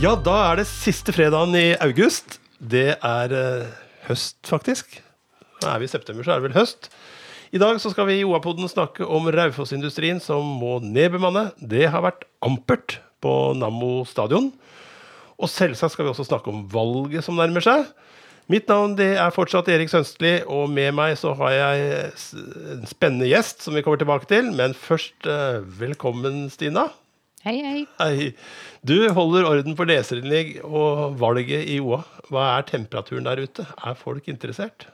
[0.00, 2.38] Ja, da er det siste fredagen i august.
[2.56, 3.72] Det er eh,
[4.06, 4.94] høst, faktisk.
[5.60, 6.88] Nå er vi i september, så er det vel høst.
[7.52, 11.50] I dag så skal vi i OA-poden snakke om Raufoss-industrien som må nedbemanne.
[11.60, 14.48] Det har vært ampert på Nammo stadion.
[15.36, 17.84] Og selvsagt skal vi også snakke om valget som nærmer seg.
[18.48, 21.92] Mitt navn det er fortsatt Erik Sønstli, og med meg så har jeg
[22.72, 24.48] en spennende gjest som vi kommer tilbake til.
[24.56, 26.88] Men først, eh, velkommen, Stina.
[27.40, 27.84] Hei, hei.
[27.96, 28.32] Hei.
[28.84, 32.02] Du holder orden på leserinnlegg og valget i OA.
[32.28, 33.64] Hva er temperaturen der ute?
[33.80, 34.84] Er folk interessert?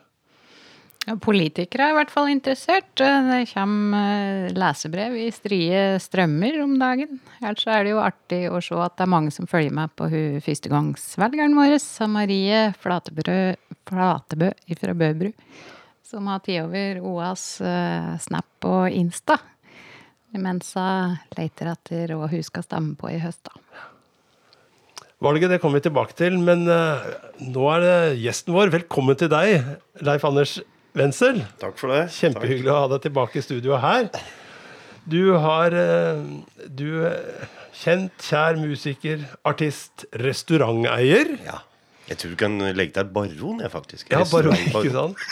[1.22, 2.86] Politikere er i hvert fall interessert.
[2.98, 7.18] Det kommer eh, lesebrev i strie strømmer om dagen.
[7.40, 10.06] Ellers er det jo artig å se at det er mange som følger med på
[10.14, 11.76] hun førstegangsvelgeren vår,
[12.14, 13.40] Marie Flatebø,
[13.90, 15.34] Flatebø fra Bøbru,
[16.06, 19.42] som har tatt over OAs eh, Snap og Insta.
[20.34, 23.84] Mens hun leter etter hva hun skal stemme på i høst, da.
[25.24, 27.04] Valget det kommer vi tilbake til, men uh,
[27.40, 28.72] nå er det gjesten vår.
[28.74, 29.70] Velkommen til deg,
[30.04, 30.58] Leif Anders
[30.96, 31.40] Wenzel.
[31.62, 32.02] Takk for det.
[32.18, 34.10] Kjempehyggelig å ha deg tilbake i studioet her.
[35.08, 36.20] Du har uh,
[36.68, 41.32] Du er kjent, kjær musiker, artist, restauranteier.
[41.46, 41.62] Ja.
[42.10, 44.12] Jeg tror du kan legge til baron, jeg, faktisk.
[44.12, 45.24] Ja, baron, ikke sant?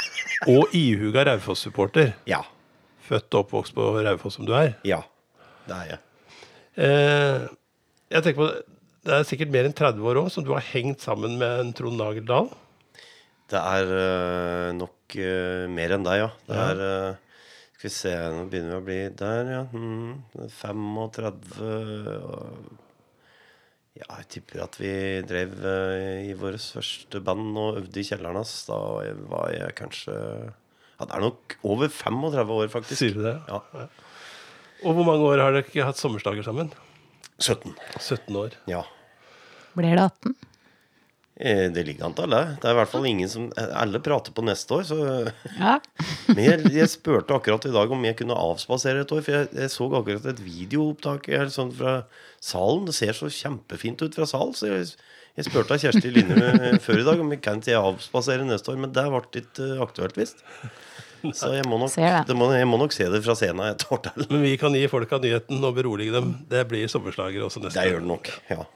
[0.50, 2.16] Og ihuga Raufoss-supporter.
[2.28, 2.40] Ja.
[3.04, 4.74] Født og oppvokst på Raufoss som du er.
[4.88, 5.02] Ja.
[5.68, 5.98] Det er jeg.
[6.84, 7.44] Eh,
[8.14, 8.48] jeg tenker på
[9.04, 11.72] Det er sikkert mer enn 30 år òg som du har hengt sammen med en
[11.76, 12.48] Trond Nagel Dahl.
[13.52, 16.30] Det er øh, nok øh, mer enn deg, ja.
[16.48, 16.68] Det Ja.
[16.72, 17.14] er øh,
[17.74, 19.62] Skal vi se, nå begynner vi å bli der, ja.
[19.76, 21.60] Mm, 35
[22.24, 22.80] og-
[23.94, 25.52] Ja, jeg tipper at vi drev
[26.26, 28.54] i vårt første band og øvde i kjelleren hans.
[28.66, 28.74] Da
[29.28, 30.16] var jeg kanskje
[30.98, 33.00] Ja, det er nok over 35 år, faktisk.
[33.02, 33.36] Sier du det?
[33.50, 33.60] Ja.
[34.84, 36.70] Og hvor mange år har dere ikke hatt sommersdager sammen?
[37.42, 37.72] 17.
[37.98, 38.54] 17 år.
[38.70, 38.84] Ja.
[39.74, 40.34] Blir det 18?
[41.36, 42.42] Eh, Det ligger an til alle.
[42.62, 44.98] Det er i hvert fall ingen som Alle prater på neste år, så
[45.58, 45.80] Ja.
[46.34, 49.48] Men jeg, jeg spurte akkurat i dag om jeg kunne avspasere et år, for jeg,
[49.52, 51.96] jeg så akkurat et videoopptak her, sånn fra
[52.38, 52.86] salen.
[52.86, 54.94] Det ser så kjempefint ut fra salen, så jeg,
[55.34, 58.92] jeg spurte Kjersti Linne før i dag om vi kan ikke avspasere neste år, men
[58.94, 60.44] det ble ikke eh, aktuelt, visst.
[61.24, 61.94] Så jeg må, nok,
[62.36, 64.26] må, jeg må nok se det fra scenen et år til.
[64.28, 66.34] Men vi kan gi folka nyheten og berolige dem.
[66.50, 68.28] Det blir sommerslager også neste Det gjør det nok.
[68.52, 68.66] Ja.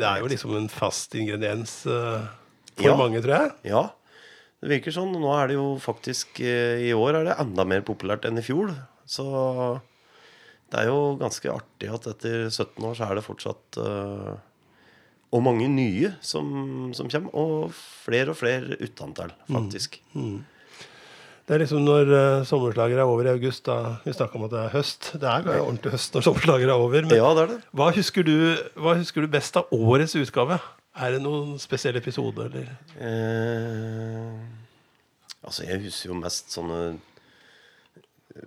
[0.00, 2.24] Det er jo liksom en fast ingrediens uh,
[2.78, 2.94] for Ja.
[2.96, 3.52] mange, tror jeg.
[3.68, 3.82] ja.
[4.64, 5.12] Det virker sånn.
[5.20, 8.46] Nå er det jo faktisk uh, I år er det enda mer populært enn i
[8.48, 8.72] fjor.
[9.04, 9.26] Så
[10.72, 14.28] det er jo ganske artig at etter 17 år så er det fortsatt eh,
[15.30, 17.34] Og mange nye som, som kommer.
[17.38, 20.00] Og flere og flere utantall, faktisk.
[20.14, 24.52] Det er liksom når uh, sommerslager er over i august, da vi snakka om at
[24.54, 25.08] det er høst.
[25.18, 27.06] Det er jo ordentlig høst når sommerslager er over.
[27.08, 27.60] Men Ja, det er det.
[27.74, 28.34] hva, husker du,
[28.78, 30.60] hva husker du best av årets utgave?
[31.00, 32.70] Er det noen spesiell episode, eller?
[32.98, 34.34] Eh,
[35.46, 36.98] altså, jeg husker jo mest sånne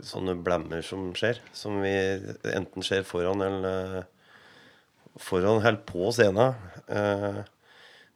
[0.04, 1.42] Sånne blemmer som skjer.
[1.54, 1.92] Som vi
[2.56, 4.06] enten skjer foran eller
[5.20, 6.56] Foran eller på scenen.
[6.92, 7.42] Eh,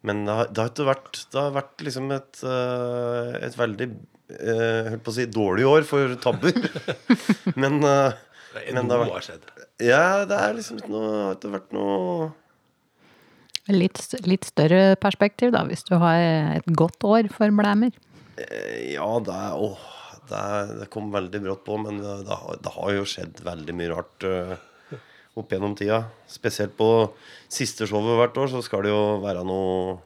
[0.08, 3.88] men det har, det har ikke vært Det har vært liksom et, eh, et veldig
[3.88, 6.58] eh, Holdt på å si dårlig år for tabber.
[7.62, 7.96] men det
[8.74, 9.48] Men det har vært skjedd.
[9.84, 12.30] Ja, det er liksom ikke noe Det har ikke vært noe
[13.68, 16.22] Litt, litt større perspektiv, da, hvis du har
[16.56, 17.92] et godt år for blæmer.
[18.40, 19.82] Ja, det er Åh,
[20.30, 23.42] det, er, det kom veldig brått på, men det, det, har, det har jo skjedd
[23.44, 24.54] veldig mye rart uh,
[25.38, 26.04] opp gjennom tida.
[26.30, 26.90] Spesielt på
[27.52, 29.98] siste showet hvert år så skal det jo være noe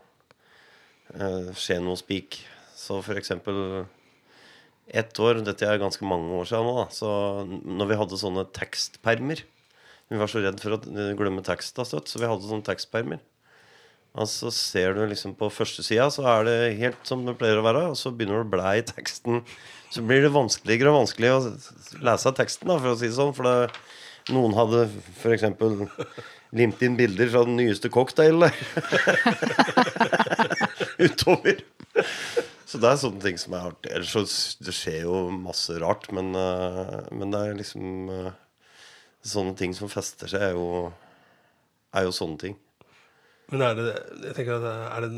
[1.16, 2.42] eh, Skje noe spik.
[2.78, 3.86] Så for eksempel
[4.92, 7.10] ett år, dette er ganske mange år siden nå, da, så
[7.48, 9.44] når vi hadde sånne tekstpermer
[10.12, 13.22] Vi var så redd for å eh, glemme teksta støtt, så vi hadde sånne tekstpermer.
[14.20, 17.64] Og så ser du liksom på førstesida, så er det helt som det pleier å
[17.64, 17.86] være.
[17.94, 19.40] Og så begynner du å blæ i teksten.
[19.92, 23.32] Så blir det vanskeligere og vanskeligere å lese teksten, da, for å si det sånn.
[23.38, 23.72] For det,
[24.30, 24.86] noen hadde
[25.18, 25.44] f.eks.
[26.54, 28.56] limt inn bilder fra den nyeste cocktail der.
[31.06, 31.62] Utover.
[32.72, 33.92] Så det er sånne ting som er artig.
[33.92, 34.24] Ellers så
[34.64, 38.32] det skjer jo masse rart, men, eh, men det er liksom eh,
[39.22, 40.88] Sånne ting som fester seg, er jo,
[41.94, 42.56] er jo sånne ting.
[43.54, 45.10] Men er det jeg tenker at det er det,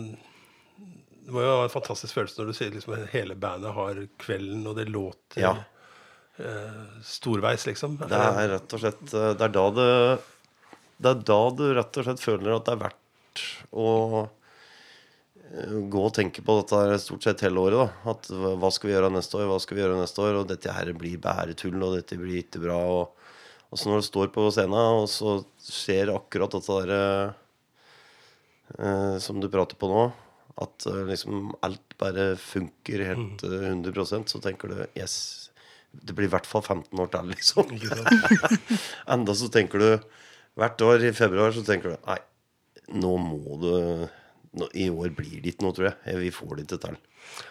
[1.24, 4.66] det må jo være en fantastisk følelse når du sier liksom hele bandet har kvelden,
[4.68, 5.54] og det låter Ja.
[6.40, 7.98] Eh, storveis, liksom.
[8.02, 9.90] Det er rett og slett eh, Det er da det
[10.98, 13.44] Det er da du rett og slett føler at det er verdt
[13.74, 13.90] å
[14.24, 17.82] eh, gå og tenke på dette her stort sett hele året.
[17.82, 20.42] da At hva skal vi gjøre neste år, hva skal vi gjøre neste år?
[20.42, 22.80] Og dette her blir bæretull, og dette blir ikke bra.
[22.98, 23.30] Og,
[23.70, 27.40] og så når du står på scenen, og så skjer akkurat dette der eh,
[28.80, 30.12] eh, som du prater på nå,
[30.62, 35.50] at eh, liksom alt bare funker helt eh, 100 så tenker du yes,
[35.94, 37.74] det blir i hvert fall 15 år til, liksom.
[39.14, 39.90] Enda så tenker du
[40.60, 42.20] hvert år i februar så tenker du nei,
[43.00, 43.72] nå må du
[44.54, 46.18] nå, I år blir det ikke noe, tror jeg.
[46.22, 46.98] Vi får det ikke til.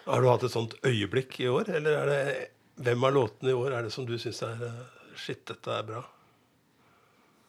[0.07, 2.25] Har du hatt et sånt øyeblikk i år, eller er det
[2.83, 4.83] hvem av låtene i år er det som du syns er eh,
[5.19, 5.99] Shit, dette er bra.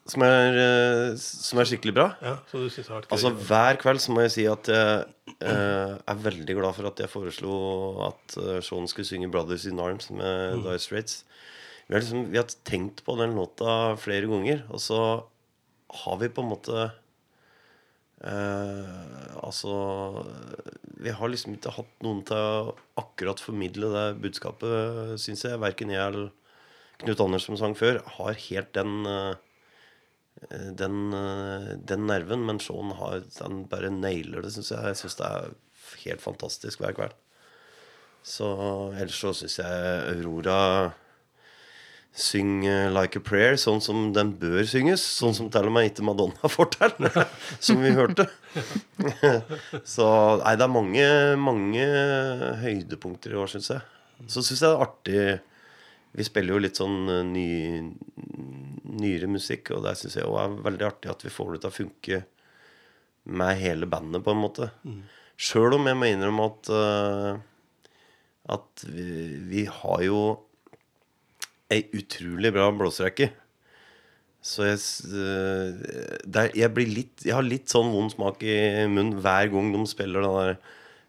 [0.10, 2.08] Som er, eh, som er skikkelig bra.
[2.20, 2.36] Ja.
[3.08, 5.06] Altså Hver kveld så må jeg si at jeg
[5.40, 7.54] eh, er veldig glad for at jeg foreslo
[8.10, 11.24] at uh, Sean skulle synge 'Brothers in Arms' med Dire Straits.
[11.88, 15.00] Vi har, liksom, vi har tenkt på den låta flere ganger, og så
[16.04, 16.78] har vi på en måte
[18.24, 19.74] eh, Altså
[21.04, 25.60] Vi har liksom ikke hatt noen til å akkurat formidle det budskapet, syns jeg.
[25.60, 26.32] Verken jeg eller
[27.04, 29.36] Knut Anders, som sang før, har helt den eh,
[30.52, 34.92] den, eh, den nerven, men Shaun har, han bare nailer det, syns jeg.
[34.92, 35.54] Jeg syns det er
[36.06, 37.16] helt fantastisk hver kveld.
[38.24, 38.50] Så
[38.96, 40.94] ellers så syns jeg Aurora
[42.14, 45.02] synger 'Like a Prayer' sånn som den bør synges.
[45.02, 47.10] Sånn som til og med ikke Madonna får til,
[47.60, 48.28] som vi hørte.
[49.96, 50.08] så
[50.44, 51.08] nei, det er mange,
[51.42, 51.88] mange
[52.62, 53.82] høydepunkter i år, syns jeg.
[54.30, 55.24] Så syns jeg det er artig
[56.14, 57.48] Vi spiller jo litt sånn eh, ny,
[58.84, 61.72] nyere musikk, og det syns jeg også er veldig artig at vi får det til
[61.72, 62.22] å funke
[63.40, 64.72] med hele bandet, på en måte.
[65.40, 67.38] Sjøl om jeg må innrømme at uh,
[68.54, 69.06] at vi,
[69.48, 70.18] vi har jo
[71.72, 73.30] ei utrolig bra blåserekke.
[74.44, 78.58] Så jeg, s- eh, der, jeg blir litt Jeg har litt sånn vond smak i
[78.92, 80.50] munnen hver gang de spiller den der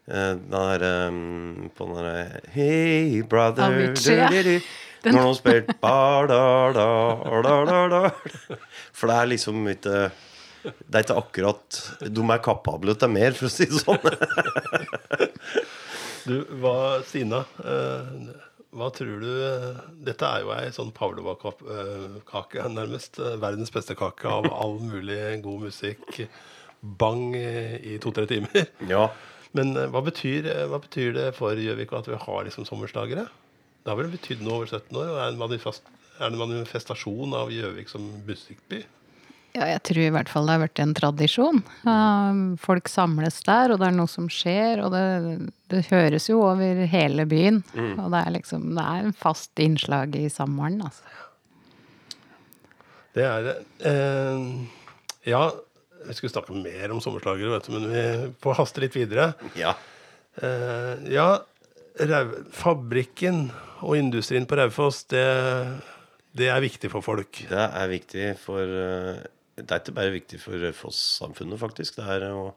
[0.07, 4.29] eh, Den der um, På den der Hey, brother Avicii, ja.
[5.05, 5.95] Når de spiller ba,
[6.29, 6.39] da,
[6.75, 6.87] da,
[7.45, 8.59] da, da, da.
[8.95, 9.97] For det er liksom ikke
[10.65, 11.79] Det er ikke akkurat
[12.09, 14.01] De er kapable til mer, for å si det sånn.
[16.25, 18.07] Du, hva, Stina, eh,
[18.73, 19.67] hva tror du eh,
[20.07, 23.19] Dette er jo ei sånn pavlova-kake, nærmest.
[23.21, 26.23] eh, Verdens beste kake av all mulig god musikk.
[26.81, 28.65] Bang eh, i to-tre timer.
[28.89, 29.05] Ja.
[29.53, 33.27] Men eh, hva betyr, eh, hva betyr det for Gjøvik at vi har liksom sommerslagere?
[33.85, 35.09] Det har vel betydd noe over 17 år?
[35.13, 38.79] og Er det en manifest- er det en manifestasjon av Gjøvik som musikkby?
[39.55, 41.61] Ja, jeg tror i hvert fall det har vært en tradisjon.
[41.85, 44.81] Uh, Folk samles der, og det er noe som skjer.
[44.83, 47.61] Og det, det høres jo over hele byen.
[47.95, 51.05] Og det er liksom Det er en fast innslag i sommeren, altså.
[53.15, 53.55] Det er det.
[53.87, 54.47] Eh,
[55.31, 55.45] ja,
[56.05, 58.03] vi skulle snakke mer om sommerslagere, vet du, men vi
[58.43, 59.29] får haste litt videre.
[59.55, 59.71] ja.
[60.43, 61.29] Eh, ja,
[62.51, 63.47] fabrikken
[63.85, 65.23] og industrien på Raufoss, det,
[66.35, 67.45] det er viktig for folk.
[67.49, 69.23] Det er viktig for eh,
[69.55, 71.95] Det er ikke bare viktig for Raufoss-samfunnet, faktisk.
[71.95, 72.51] Det er jo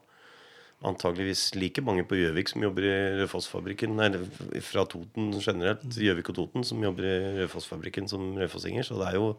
[0.83, 4.23] antageligvis like mange på Gjøvik som jobber i Raufoss-fabrikken, eller
[4.63, 8.83] fra Toten generelt, Gjøvik og Toten, som jobber i Raufoss-fabrikken som raufossinger.
[8.87, 9.33] Så det er jo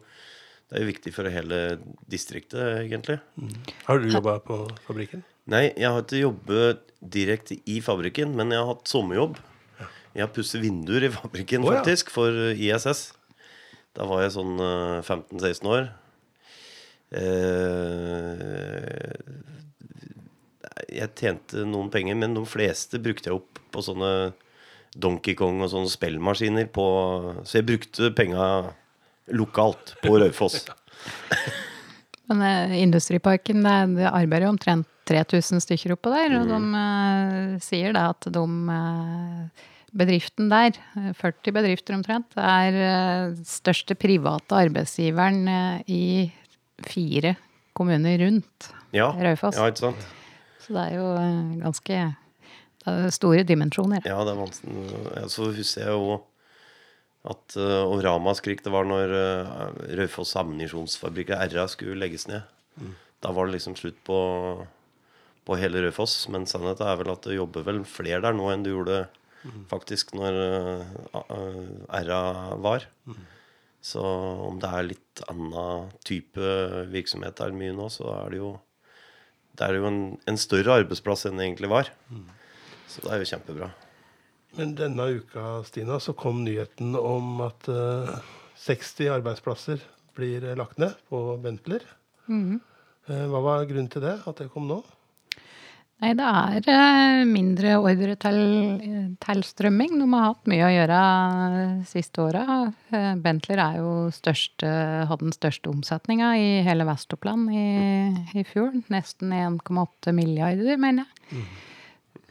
[0.71, 1.57] det er jo viktig for hele
[2.07, 3.17] distriktet, egentlig.
[3.83, 5.25] Har du jobba på fabrikken?
[5.51, 9.35] Nei, jeg har ikke jobbet direkte i fabrikken, men jeg har hatt sommerjobb.
[10.15, 11.75] Jeg har pusset vinduer i fabrikken, oh, ja.
[11.79, 12.99] faktisk, for eh, ISS.
[13.95, 15.83] Da var jeg sånn eh, 15-16 år.
[17.11, 19.11] Eh,
[20.91, 24.11] jeg tjente noen penger, men de fleste brukte jeg opp på sånne
[24.91, 26.85] Donkey Kong og sånne spillmaskiner på
[27.47, 28.45] Så jeg brukte penga
[29.31, 30.65] lokalt på Raufoss.
[32.31, 36.29] Men eh, Industriparken, det, arbeider jo omtrent 3000 stykker oppå der.
[36.39, 42.77] Og de eh, sier da at de eh, Bedriften der, eh, 40 bedrifter omtrent, er
[42.79, 46.03] eh, største private arbeidsgiveren eh, i
[46.87, 47.35] fire
[47.77, 49.57] kommuner rundt Ja, Raufoss.
[49.59, 50.07] ja ikke sant?
[50.63, 52.01] Så det er jo eh, ganske
[52.81, 54.01] det er store dimensjoner.
[54.09, 55.27] Ja, det er vanskelig.
[55.29, 56.15] Så husker jeg jo
[57.29, 59.11] at og ramaskrik det var når
[59.99, 62.41] Raufoss ammunisjonsfabrikk, RA, skulle legges ned.
[63.21, 64.17] Da var det liksom slutt på,
[65.45, 66.23] på hele Raufoss.
[66.33, 69.03] Men sannheten er vel at det jobber vel flere der nå enn det gjorde
[69.71, 70.39] faktisk når
[71.13, 71.29] uh,
[72.07, 72.23] RA
[72.61, 72.87] var.
[73.81, 76.51] Så om det er litt annen type
[76.91, 78.51] virksomhet der mye nå, så er det jo
[79.57, 81.89] det er jo en, en større arbeidsplass enn det egentlig var.
[82.87, 83.71] Så det er jo kjempebra.
[84.57, 88.15] Men denne uka Stina, så kom nyheten om at uh,
[88.61, 89.83] 60 arbeidsplasser
[90.17, 91.85] blir eh, lagt ned på Bentler.
[93.07, 94.17] Eh, hva var grunnen til det?
[94.27, 94.81] At det kom nå?
[96.01, 98.39] Nei, det er eh, mindre ordre til
[99.21, 99.99] tilstrømming.
[100.01, 101.01] De har hatt mye å gjøre
[101.85, 102.45] siste åra.
[102.89, 104.71] Eh, Bentler er jo største,
[105.11, 107.65] hadde den største omsetninga i hele Vest-Oppland i,
[108.33, 108.73] i fjor.
[108.93, 111.45] Nesten 1,8 milliarder, mener jeg.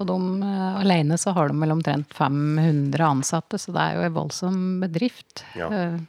[0.00, 4.06] Og de, eh, alene så har de vel omtrent 500 ansatte, så det er jo
[4.08, 5.44] en voldsom bedrift.
[5.54, 5.70] Ja.
[5.70, 6.00] Eh,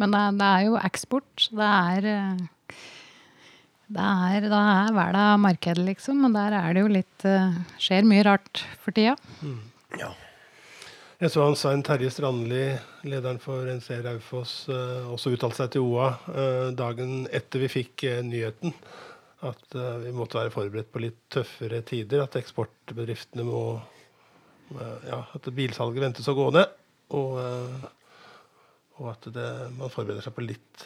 [0.00, 2.44] Men det, det er jo eksport, så det er eh,
[3.92, 4.08] det
[4.38, 6.24] er, da er verden markedet, liksom.
[6.28, 9.16] Og der er det jo litt uh, Skjer mye rart for tida.
[10.00, 10.10] Ja.
[11.22, 12.64] Jeg så han Svein Terje Strandli,
[13.06, 18.08] lederen for NC Raufoss, uh, også uttalte seg til OA uh, dagen etter vi fikk
[18.08, 18.74] eh, nyheten.
[19.42, 22.22] At eh, vi måtte være forberedt på litt tøffere tider.
[22.22, 23.62] At eksportbedriftene må
[24.76, 26.76] eh, Ja, at bilsalget ventes å gå ned.
[27.18, 27.86] Og, eh,
[29.00, 30.84] og at det, man forbereder seg på litt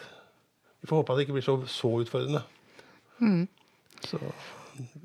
[0.81, 2.43] Vi får håpe at det ikke blir så, så utfordrende.
[4.05, 4.21] Så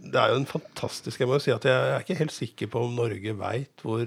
[0.04, 2.72] det er jo en fantastisk Jeg må jo si at jeg er ikke helt sikker
[2.74, 4.04] på om Norge veit hvor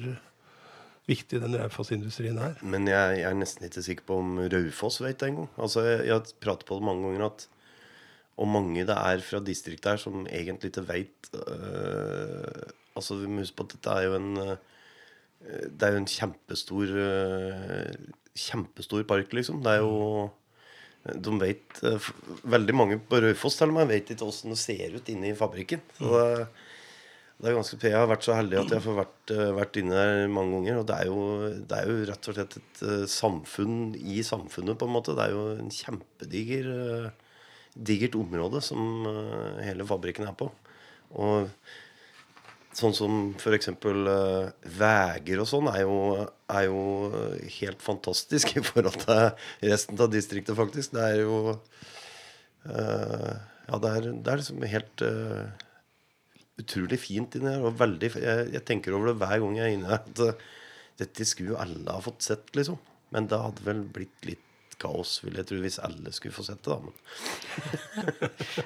[1.08, 2.54] viktig den Raufoss-industrien er.
[2.64, 5.50] Men jeg, jeg er nesten ikke sikker på om Raufoss vet det engang.
[5.60, 7.48] Altså, jeg, jeg har pratet på det mange ganger at
[8.34, 11.28] og mange det er fra distriktet her som egentlig ikke veit
[12.94, 14.56] Altså, vi må huske på at dette er jo en øh,
[15.66, 17.94] Det er jo en kjempestor øh,
[18.34, 19.62] Kjempestor park, liksom.
[19.62, 20.30] Det er jo
[21.04, 22.06] De vet øh,
[22.48, 25.82] Veldig mange på Raufoss vet ikke åssen det ser ut inne i fabrikken.
[25.98, 26.46] Så det,
[27.38, 29.98] det er ganske, jeg har vært så heldig at jeg får vært, øh, vært inne
[29.98, 30.80] der mange ganger.
[30.80, 32.82] Og det er, jo, det er jo rett og slett et
[33.12, 35.16] samfunn i samfunnet, på en måte.
[35.18, 36.70] Det er jo en kjempediger
[37.74, 39.08] digert område som
[39.60, 40.48] hele fabrikken er på.
[41.14, 41.50] Og
[42.78, 43.70] sånn som f.eks.
[43.84, 45.98] Uh, veier og sånn er jo,
[46.50, 46.82] er jo
[47.60, 50.94] helt fantastisk i forhold til resten av distriktet, faktisk.
[50.96, 51.36] Det er jo
[52.68, 55.44] uh, Ja, det er, det er liksom helt uh,
[56.60, 57.64] utrolig fint inni her.
[57.64, 60.02] Og veldig jeg, jeg tenker over det hver gang jeg er inne her.
[60.02, 60.50] At uh,
[61.00, 62.78] dette skulle jo alle ha fått sett, liksom.
[63.14, 64.42] Men det hadde vel blitt litt
[64.80, 66.70] kaos, vil jeg tro, hvis alle skulle få sett det.
[66.72, 66.94] da Men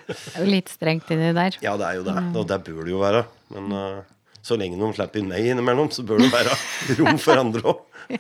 [0.09, 1.53] Det er jo litt strengt inni der.
[1.65, 2.17] ja, det er jo det.
[2.35, 3.23] Og det bør det jo være.
[3.55, 3.99] Men uh,
[4.45, 6.53] så lenge noen slipper inn meg innimellom, så bør det være
[7.01, 7.79] rom for andre òg.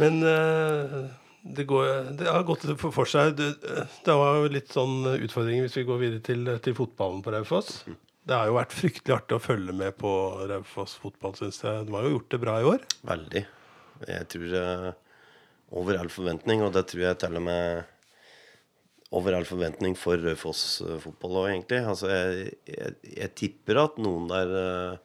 [0.00, 1.00] Men uh,
[1.44, 1.84] det, går,
[2.18, 3.24] det har gått for, seg.
[3.38, 3.48] Det,
[4.06, 7.70] det var jo litt sånn utfordringer hvis vi går videre til, til fotballen på Raufoss.
[8.24, 10.10] Det har jo vært fryktelig artig å følge med på
[10.48, 11.84] Raufoss fotball, syns jeg.
[11.84, 12.80] De har jo gjort det bra i år.
[13.04, 13.42] Veldig.
[14.08, 14.86] Jeg tror øh,
[15.74, 17.90] over all forventning, og det tror jeg til og med
[19.14, 21.80] over all forventning for Raufoss øh, fotball òg, egentlig.
[21.86, 24.96] Altså, jeg, jeg, jeg tipper at noen der uh,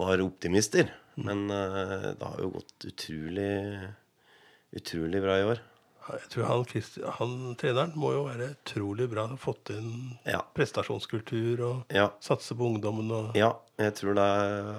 [0.00, 0.92] var optimister.
[1.20, 3.50] Men uh, det har jo gått utrolig
[4.76, 5.62] utrolig bra i år.
[6.18, 6.64] Jeg tror han,
[7.18, 9.26] han treneren må jo være utrolig bra.
[9.30, 10.40] Har fått inn Ja.
[10.54, 12.08] prestasjonskultur og Ja.
[12.20, 13.10] satse på ungdommen.
[13.10, 14.28] Og, Ja, jeg tror det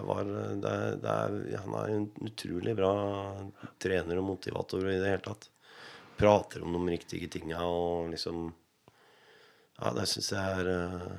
[0.05, 2.93] var det, det er, Han er en utrolig bra
[3.79, 5.49] trener og motivator i det hele tatt.
[6.17, 8.53] Prater om de riktige tinga og liksom
[9.81, 11.17] Ja, det syns jeg er eh,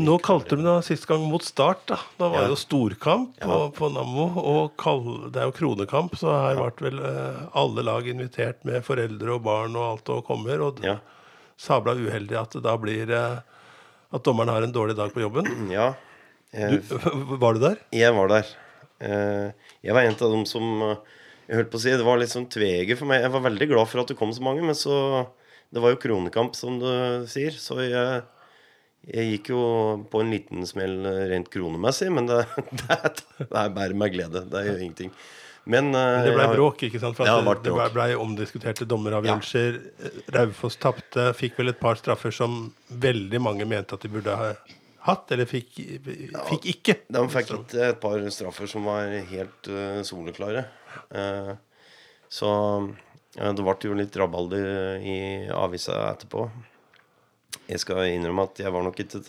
[0.00, 1.82] nå kalte du det sist gang mot start.
[1.86, 2.48] Da Da var Ja.
[2.48, 3.68] det jo storkamp på, Ja.
[3.70, 4.26] på Nammo.
[4.40, 8.82] Og kall, det er jo kronekamp, så her ble vel eh, alle lag invitert med
[8.84, 10.60] foreldre og barn og alt og kommer.
[10.62, 10.98] Og Ja.
[11.58, 13.40] sabla uheldig at det da blir eh,
[14.14, 15.44] At dommeren har en dårlig dag på jobben.
[15.70, 15.94] ja
[16.52, 16.80] Du,
[17.40, 17.76] var du der?
[17.92, 18.46] jeg var der.
[19.00, 20.96] Eh, Jeg var en av dem som eh,
[21.48, 23.22] Jeg holdt på å si Det var litt sånn tveget for meg.
[23.22, 25.26] Jeg var veldig glad for at det kom så mange, men så
[25.72, 28.22] Det var jo kronekamp, som du sier, så jeg
[29.08, 29.60] jeg gikk jo
[30.10, 32.42] på en liten smell eh, rent kronemessig, men det,
[32.82, 32.98] det,
[33.38, 34.44] det er bare med glede.
[34.50, 35.14] Det jo ingenting.
[35.64, 37.14] Men men Det ble har- bråk, ikke sant?
[37.14, 39.76] For det det, det ble, ble omdiskuterte dommeravgjørelser.
[40.34, 41.28] Raufoss tapte.
[41.38, 44.54] Fikk vel et par straffer som veldig mange mente at de burde ha
[45.06, 45.78] hatt, eller fikk,
[46.48, 46.96] fikk ikke.
[47.10, 50.66] De fikk et, et par straffer som var helt uh, soleklare.
[51.14, 51.54] Uh,
[52.30, 52.50] så
[52.82, 55.16] uh, det ble jo litt rabalder i
[55.54, 56.46] avisa etterpå.
[57.72, 59.22] Jeg skal innrømme at jeg var nok ikke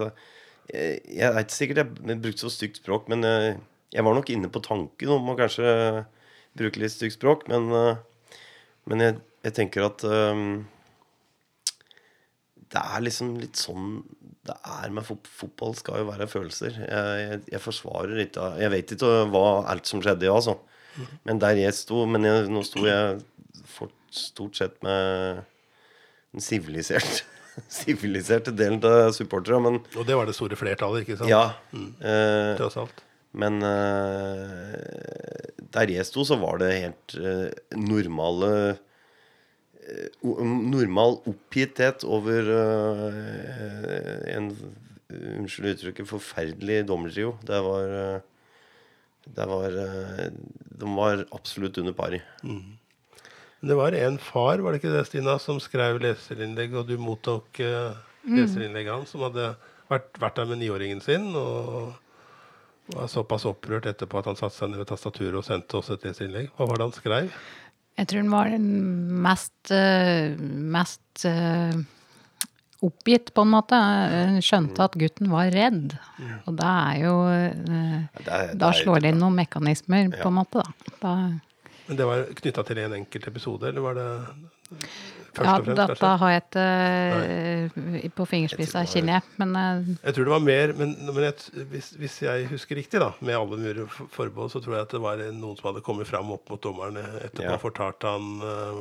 [0.71, 3.57] Jeg, jeg er ikke sikkert jeg brukte så stygt språk, men jeg,
[3.93, 5.71] jeg var nok inne på tanken om å kanskje
[6.57, 7.47] bruke litt stygt språk.
[7.51, 8.37] Men, eh,
[8.89, 10.63] men jeg, jeg tenker at um,
[12.73, 14.01] det er liksom litt sånn
[14.43, 15.75] det er med fot fotball.
[15.79, 16.75] skal jo være følelser.
[16.83, 20.57] Jeg, jeg, forsvarer ikke Jeg vet ikke hva alt som skjedde, ja, altså.
[21.23, 23.21] Men der jeg sto Men jeg, nå sto jeg
[23.71, 25.39] for, stort sett med
[26.33, 27.23] den siviliserte
[27.81, 31.29] siviliserte delen av supportere, men Og det var det store flertallet, ikke sant?
[31.29, 31.43] ja.
[31.73, 33.03] Eh, Tross alt.
[33.33, 34.73] men eh,
[35.73, 44.51] der jeg sto, så var det helt eh, normale eh, Normal oppgitthet over eh, en
[45.13, 47.35] unnskyld uttrykket, forferdelig dommertrio.
[47.45, 48.21] Det var eh,
[49.35, 49.75] Det var
[50.81, 52.17] De var absolutt under pari.
[53.63, 57.61] Det var en far, var det ikke det, Stina, som skrev leserinnlegg, og du mottok
[57.63, 57.95] uh,
[58.27, 59.53] leserinnlegget hans, som hadde
[59.91, 61.93] vært, vært der med niåringen sin, og
[62.91, 66.03] var såpass opprørt etterpå at han satte seg ned ved tastaturet og sendte oss et
[66.03, 66.49] leserinnlegg.
[66.57, 67.29] Hva var det han skrev?
[67.93, 68.69] Jeg tror han var den
[69.23, 70.33] mest, eh,
[70.75, 71.77] mest eh,
[72.83, 73.79] oppgitt, på en måte.
[73.79, 75.95] Han skjønte at gutten var redd.
[76.49, 80.97] Og da er jo eh, Da slår det inn noen mekanismer, på en måte, da.
[80.99, 81.15] da
[81.87, 84.05] Men det var knytta til en enkelt episode, eller var det
[85.33, 86.11] først ja, og fremst, dette kanskje?
[86.21, 86.43] har jeg
[88.05, 89.33] ikke på fingerspissa, av kjenner jeg.
[89.41, 93.01] Men eh, Jeg tror det var mer, men, men jeg, hvis, hvis jeg husker riktig,
[93.03, 95.83] da, med alle murer for- forbehold, så tror jeg at det var noen som hadde
[95.85, 97.55] kommet fram opp mot dommeren etterpå Ja.
[97.57, 98.79] og fortalt han uh,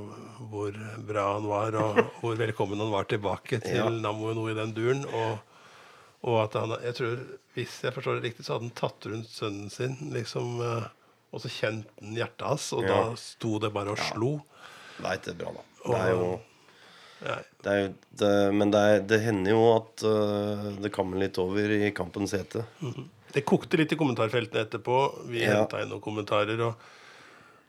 [0.52, 0.76] hvor
[1.10, 3.88] bra han var, og hvor velkommen han var tilbake til Ja.
[3.90, 5.02] Nammo og noe i den duren.
[5.10, 5.38] Og,
[6.30, 7.22] og at han Jeg tror,
[7.58, 10.90] hvis jeg forstår det riktig, så hadde han tatt rundt sønnen sin, liksom, eh,
[11.32, 12.88] og så kjente han hjertet hans, og Ja.
[13.10, 14.32] da sto det bare og slo.
[14.98, 15.62] Det er ikke bra, da.
[15.88, 16.40] Det er jo
[17.62, 21.38] det er jo, det, men det, er, det hender jo at uh, det kammer litt
[21.38, 22.64] over i kampens hete.
[23.32, 24.96] Det kokte litt i kommentarfeltene etterpå.
[25.30, 25.60] Vi Ja.
[25.62, 26.58] henta inn noen kommentarer.
[26.66, 26.74] Og,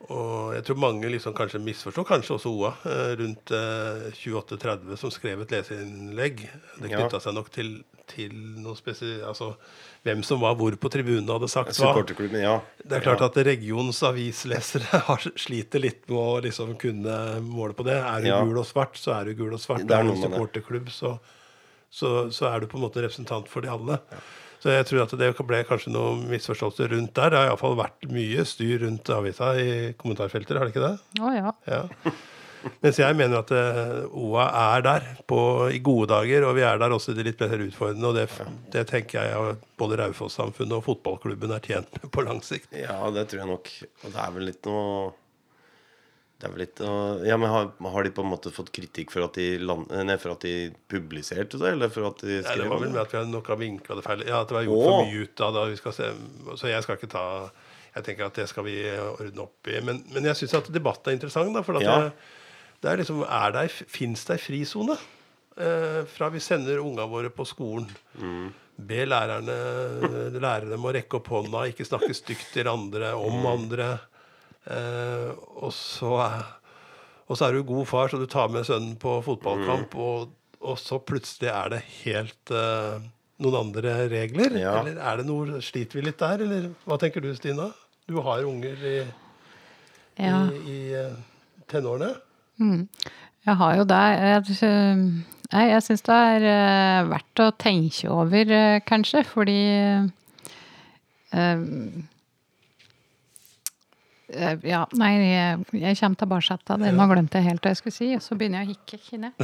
[0.09, 5.13] og jeg tror mange liksom kanskje misforstår, kanskje også OA, eh, rundt eh, 28-30 som
[5.13, 6.41] skrev et leserinnlegg.
[6.81, 7.07] Det Ja.
[7.19, 9.53] seg nok til, til noe spesielt Altså
[10.03, 11.77] hvem som var hvor på tribunen hadde sagt hva.
[11.77, 12.57] Supporterklubben, ja.
[12.83, 13.29] Det er klart ja.
[13.31, 17.95] at regionens avislesere har, sliter litt med å liksom kunne måle på det.
[18.01, 18.41] Er du Ja.
[18.43, 19.85] gul og svart, så er du gul og svart.
[19.87, 21.17] Det er er du supporterklubb, så,
[21.89, 24.01] så, så er du på en måte representant for de alle.
[24.63, 27.33] Så jeg tror at det ble kanskje noe misforståelse rundt der.
[27.33, 30.95] Det har iallfall vært mye styr rundt avisa i kommentarfelter, har det ikke det?
[31.19, 31.51] å ja.
[31.67, 31.81] Ja.
[32.83, 34.45] Mens jeg mener at eh, OA
[34.77, 35.39] er der på,
[35.73, 38.11] i gode dager, og vi er der også i de litt mer utfordrende.
[38.11, 38.27] Og det,
[38.75, 42.71] det tenker jeg at både Raufoss-samfunnet og fotballklubben er tjent med på lang sikt.
[42.77, 43.73] Ja, det tror jeg nok.
[44.03, 45.11] Og det er vel litt noe
[46.43, 46.79] det er vel litt
[47.29, 50.17] Ja, men har, har de på en måte fått kritikk for at de, land, nei,
[50.19, 52.99] for at de publiserte det, eller for at de Nei, skrev det var vel med
[53.05, 54.25] at vi nok har vinkla det feil.
[54.27, 54.89] Ja, at det var gjort Åh.
[54.89, 56.57] for mye ut av det.
[56.59, 57.23] Så jeg skal ikke ta
[57.93, 59.77] Jeg tenker at det skal vi ordne opp i.
[59.87, 61.53] Men, men jeg syns at debatten er interessant.
[61.55, 61.97] Da, for at Ja.
[62.01, 62.11] det,
[62.83, 64.99] det er liksom er det, Fins det ei frisone
[65.53, 67.85] Eh, fra vi sender unga våre på skolen.
[68.17, 68.47] Mm.
[68.89, 69.57] Be lærerne
[70.41, 73.45] lære dem å rekke opp hånda, ikke snakke stygt til andre om Mm.
[73.51, 73.89] andre.
[74.65, 75.29] Eh,
[75.61, 76.15] og så
[77.29, 80.01] og så er du god far, så du tar med sønnen på fotballkamp, Mm.
[80.01, 82.97] og, og så plutselig er det helt eh,
[83.39, 84.57] noen andre regler?
[84.57, 84.79] Ja.
[84.81, 87.69] Eller er det noe, sliter vi litt der, eller hva tenker du, Stina?
[88.09, 88.97] Du har unger i,
[90.17, 90.49] ja.
[90.49, 91.13] i, i eh,
[92.63, 92.87] tenårene.
[93.43, 94.03] Jeg har jo det.
[94.23, 94.99] Jeg, øh,
[95.51, 99.57] jeg syns det er øh, verdt å tenke over, øh, kanskje, fordi
[101.35, 101.59] øh,
[104.63, 106.93] Ja, nei, jeg, jeg kommer tilbake til det.
[106.95, 109.31] Nå glemte jeg helt hva jeg skulle si, og så begynner jeg å hikke, kjenner.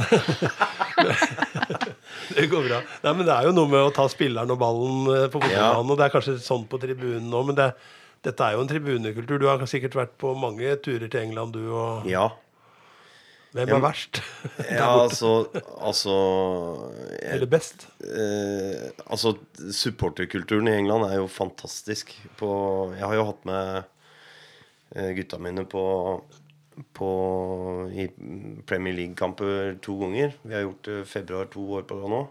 [2.34, 2.80] Det går bra.
[3.04, 5.92] Nei, men Det er jo noe med å ta spilleren og ballen eh, på fotballbanen.
[5.92, 7.68] og Det er kanskje sånn på tribunen nå, men det,
[8.26, 9.38] dette er jo en tribunekultur.
[9.38, 11.62] Du har sikkert vært på mange turer til England, du.
[11.70, 12.26] og Ja.
[13.50, 14.20] Hvem er verst?
[14.78, 15.30] ja altså,
[15.82, 16.12] altså
[17.18, 17.88] jeg, Eller best?
[18.04, 19.32] eh, Altså,
[19.74, 22.12] supporterkulturen i England er jo fantastisk.
[22.38, 22.50] På,
[22.94, 23.82] jeg har jo hatt med
[24.94, 25.82] eh, gutta mine på,
[26.94, 27.10] på
[27.90, 28.06] i
[28.70, 30.36] Premier League-kamper to ganger.
[30.46, 32.22] Vi har gjort det februar to år på rad nå.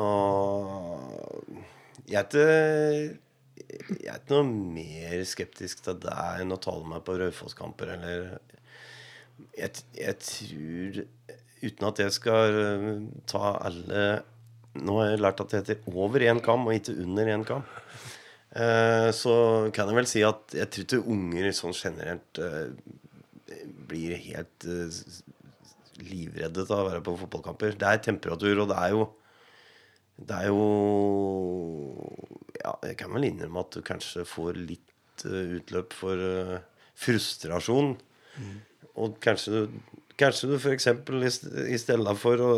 [0.00, 1.50] Og
[2.08, 3.18] jeg er ikke
[3.60, 8.38] jeg er ikke noe mer skeptisk til deg enn å tale meg på Raufoss-kamper eller
[9.60, 11.02] jeg, jeg tror
[11.60, 14.04] Uten at jeg skal øh, ta alle
[14.80, 17.64] Nå har jeg lært at det heter over én kam, og ikke under én kam.
[18.54, 19.34] Eh, så
[19.74, 22.70] kan jeg vel si at jeg tror ikke unger sånn generelt eh,
[23.90, 25.00] blir helt eh,
[26.06, 27.74] livredde av å være på fotballkamper.
[27.82, 29.08] Det er temperatur, og det er jo
[30.20, 30.64] Det er jo
[32.62, 36.26] Ja, jeg kan vel innrømme at du kanskje får litt eh, utløp for
[36.94, 37.96] frustrasjon.
[37.98, 38.60] frustrasjon.
[38.98, 39.80] Og kanskje du
[40.20, 40.84] Kanskje du f.eks.
[41.72, 42.54] i stedet for å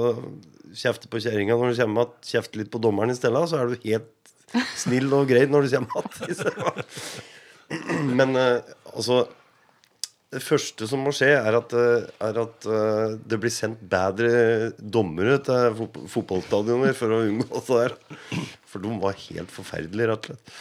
[0.75, 3.71] kjefte på kjerringa når du kommer igjen, kjefte litt på dommeren i stedet, så er
[3.71, 4.33] du helt
[4.81, 6.83] snill og grei når du kommer igjen.
[8.19, 8.59] Men eh,
[8.93, 9.23] altså
[10.33, 14.73] Det første som må skje, er at, eh, er at eh, det blir sendt bedre
[14.81, 17.97] dommere til fotballstadioner for å unngå det der.
[18.65, 20.55] For de var helt forferdelige, rett og slett.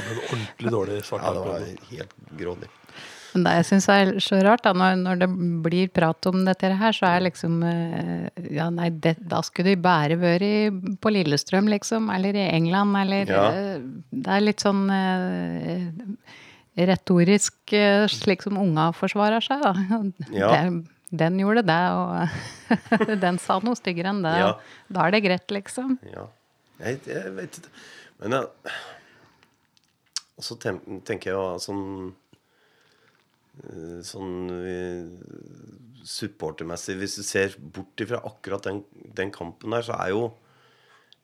[0.00, 2.70] En ordentlig dårlig svart Ja, det var helt grådig.
[3.38, 5.28] Men det jeg syns er så rart, da, når, når, det
[5.62, 9.82] blir prat om dette her, så er liksom eh, Ja, nei, det, da skulle de
[9.84, 12.10] bare vært på Lillestrøm, liksom.
[12.10, 13.46] Eller i England, eller ja.
[13.54, 15.86] Eh, det er litt sånn eh,
[16.88, 17.74] retorisk
[18.10, 19.74] slik som unga forsvarer seg, da.
[20.34, 20.52] Ja.
[20.58, 24.34] Det, den gjorde det, og den sa noe styggere enn det.
[24.42, 24.50] Ja.
[24.92, 25.94] Da er det greit, liksom.
[26.12, 26.26] Ja.
[26.82, 27.72] Jeg, jeg vet ikke.
[28.20, 28.74] Men jeg
[30.36, 32.27] Og så tenker jeg sånn eh,
[34.06, 35.08] Sånn eh,
[36.06, 38.84] supportermessig Hvis du ser bort ifra akkurat den,
[39.16, 40.28] den kampen der, så er jo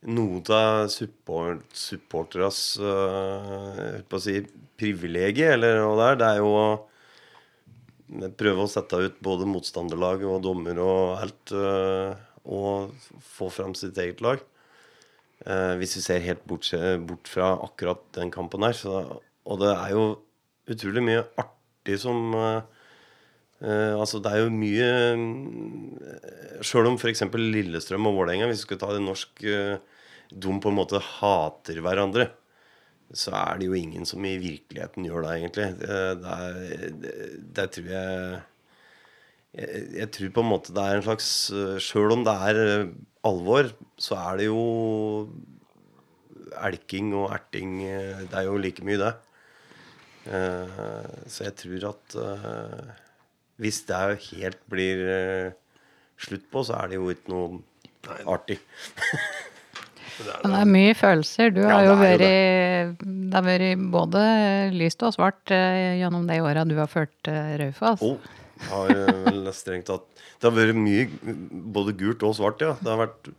[0.05, 4.35] noe av support, supporteras uh, på å si,
[4.77, 10.43] privilegier, eller noe der, det er jo å prøve å sette ut både motstanderlag og
[10.45, 12.13] dommer og alt, uh,
[12.45, 12.93] og
[13.33, 14.45] få fram sitt eget lag.
[15.49, 16.69] Uh, hvis vi ser helt bort,
[17.09, 18.77] bort, fra akkurat den kampen her.
[18.77, 19.01] Så,
[19.49, 20.07] og det er jo
[20.69, 21.64] utrolig mye artig
[22.01, 22.63] som eh,
[23.65, 27.25] eh Altså, det er jo mye eh, Sjøl om f.eks.
[27.35, 29.77] Lillestrøm og Vålerenga, hvis vi skal ta det norsk uh,
[30.31, 32.31] De på en måte hater hverandre.
[33.15, 35.67] Så er det jo ingen som i virkeligheten gjør det, egentlig.
[35.85, 37.15] Eh, det, er, det,
[37.59, 38.43] det tror jeg
[39.55, 41.29] jeg, jeg, tror på en måte det er en slags
[41.85, 42.57] Sjøl om det er
[43.23, 43.69] alvor,
[44.01, 44.65] så er det jo
[46.65, 49.13] elking og erting Det er jo like mye, det.
[50.25, 52.93] Uh, så jeg tror at uh,
[53.61, 55.81] hvis det helt blir uh,
[56.17, 58.61] slutt på, så er det jo ikke noe artig.
[60.45, 61.51] Men det er mye følelser.
[61.51, 63.07] Du har ja, jo vært det.
[63.35, 64.21] har vært både
[64.71, 68.05] lyst og svart gjennom de åra du har ført Raufoss.
[68.07, 68.21] Oh,
[68.71, 68.93] har
[69.25, 70.07] vel strengt tatt
[70.39, 71.09] Det har vært mye
[71.75, 72.77] både gult og svart, ja.
[72.79, 73.33] Det har vært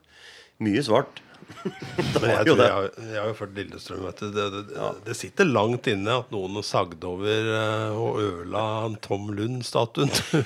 [0.67, 1.23] mye svart.
[2.21, 4.03] Men jeg, har, jeg har jo ført Lillestrøm.
[4.07, 4.27] Vet du.
[4.33, 4.89] Det, det, ja.
[5.05, 8.65] det, sitter langt inne at noen sagde over uh, og ødela
[9.05, 10.11] Tom Lund-statuen.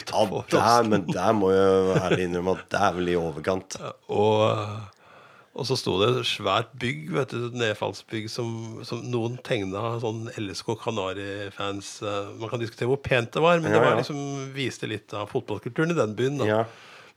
[0.54, 3.78] Ja, men der må jeg ærlig innrømme at det er vel i overkant.
[4.12, 4.44] Og,
[5.54, 8.52] og så sto det et svært bygg, vet du, et nedfallsbygg, som,
[8.88, 11.98] som noen tegna sånn LSK Kanari-fans.
[12.06, 14.22] Uh, man kan diskutere hvor pent det var, men ja, det var liksom,
[14.56, 16.40] viste litt av fotballkulturen i den byen.
[16.44, 16.64] da.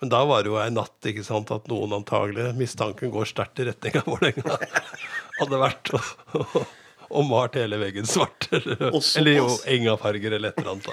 [0.02, 3.60] Men da var det jo ei natt ikke sant, at noen antagelig, mistanken går sterkt
[3.62, 4.56] i retning av Vålerenga,
[5.38, 6.08] hadde vært og,
[6.40, 6.56] og,
[7.06, 8.48] og, malt hele veggen svart.
[8.58, 10.90] Eller, eller jo engafarger eller et eller annet.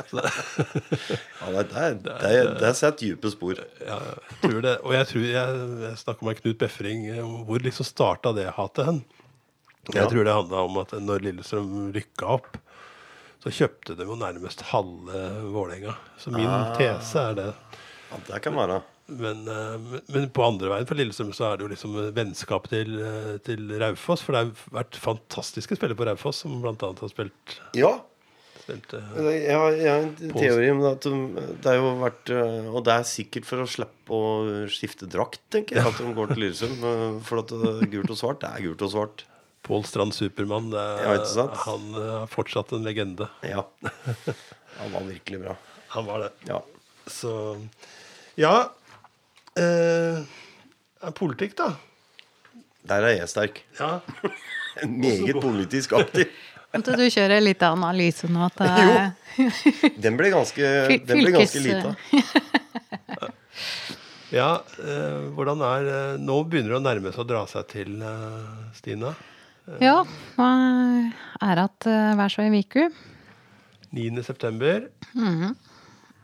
[0.00, 3.60] ja, det, er, det, er, det er satt dype spor.
[3.84, 4.74] Ja, jeg tror det.
[4.80, 7.06] Og jeg tror jeg, jeg snakka med Knut Befring.
[7.44, 9.04] Hvor liksom starta det hatet hen?
[9.92, 12.54] Jeg tror det handla om at når Lillestrøm rykka opp,
[13.44, 16.00] så kjøpte de jo nærmest halve Vålerenga.
[16.16, 16.72] Så min ah.
[16.80, 17.50] tese er det.
[18.14, 18.80] Ja, det kan være.
[19.06, 22.96] Men, eh, men, på andre veien for Lillestrøm så er det jo liksom vennskap til,
[23.04, 24.24] eh, til Raufoss.
[24.24, 26.74] For det har vært fantastiske spillere på Raufoss som bl.a.
[26.80, 27.98] har spilt Ja.
[28.64, 32.30] Spilt, uh, jeg, har, jeg, har, en teori om at det har jo vært
[32.72, 34.30] Og det er sikkert for å slippe å
[34.72, 35.90] skifte drakt, tenker jeg.
[35.90, 37.20] At de går til Lillestrøm.
[37.28, 37.52] For at
[37.92, 39.26] gult og svart, det er gult og svart.
[39.68, 40.72] Pål Strand Supermann.
[40.72, 41.12] ja,
[41.66, 43.28] han er fortsatt en legende.
[43.44, 43.66] Ja.
[44.80, 45.58] Han var virkelig bra.
[45.98, 46.32] Han var det.
[46.48, 46.62] Ja.
[47.06, 47.34] Så
[48.40, 48.54] ja.
[49.58, 51.74] Eh, politikk, da.
[52.88, 53.62] Der er jeg sterk.
[53.78, 53.98] Ja.
[54.88, 56.26] Meget politisk aktiv.
[56.74, 58.48] Måtte du kjøre litt analyse nå?
[58.48, 58.58] At,
[59.38, 59.90] jo.
[60.02, 60.70] Den ble ganske,
[61.06, 61.94] den ble ganske lita.
[64.34, 64.48] ja,
[64.82, 68.72] eh, hvordan er eh, Nå begynner det å nærme seg å dra seg til, eh,
[68.80, 69.14] Stina.
[69.80, 70.00] ja,
[70.36, 70.48] nå
[71.46, 72.88] er det hver så ei uke.
[73.94, 74.22] 9.
[74.26, 74.88] september.
[75.14, 75.54] Mm -hmm.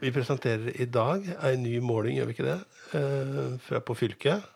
[0.01, 2.57] Vi presenterer i dag ei ny måling, gjør vi ikke det?
[2.97, 4.47] Eh, fra på fylket.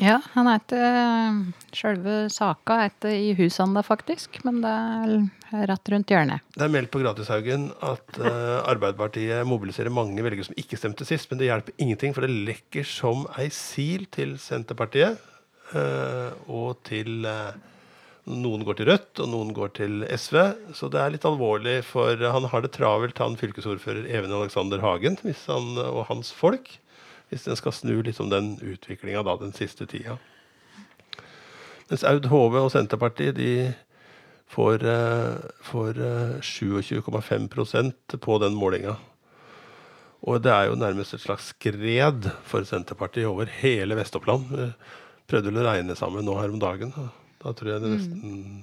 [0.00, 1.40] Ja, han heter eh,
[1.74, 4.38] Sjølve saka heter i i husanda, faktisk.
[4.46, 6.46] Men det er rett rundt hjørnet.
[6.54, 11.28] Det er meldt på Gratishaugen at uh, Arbeiderpartiet mobiliserer mange velgere som ikke stemte sist.
[11.30, 15.20] Men det hjelper ingenting, for det lekker som ei sil til Senterpartiet.
[15.72, 17.24] Og til
[18.30, 20.38] noen går til Rødt, og noen går til SV.
[20.78, 25.18] Så det er litt alvorlig, for han har det travelt, han fylkesordfører Even Alexander Hagen
[25.22, 26.76] han, og hans folk,
[27.30, 30.18] hvis en skal snu liksom den utviklinga den siste tida.
[31.90, 33.72] Mens Aud Hove og Senterpartiet de
[34.52, 38.96] får, uh, får uh, 27,5 på den målinga.
[40.22, 44.46] Og det er jo nærmest et slags skred for Senterpartiet over hele Vest-Oppland.
[45.26, 46.94] Prøvde å regne sammen nå her om dagen.
[47.42, 47.96] Da tror jeg det mm.
[47.96, 48.60] nesten mm.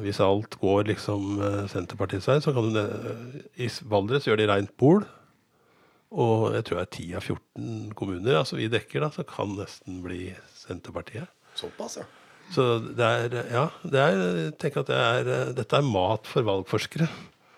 [0.00, 2.78] Hvis alt går liksom eh, Senterpartiets vei, så kan du
[3.60, 5.02] I Valdres gjør de rent bol.
[6.08, 9.52] Og jeg tror det er 10 av 14 kommuner altså vi dekker, da, så kan
[9.58, 11.28] nesten bli Senterpartiet.
[11.58, 12.06] Såpass, ja.
[12.54, 16.48] Så det er Ja, det er, jeg tenker at det er, dette er mat for
[16.48, 17.10] valgforskere.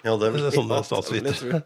[0.02, 1.62] Ja, det er sånne ja, det vil jeg statsvitere.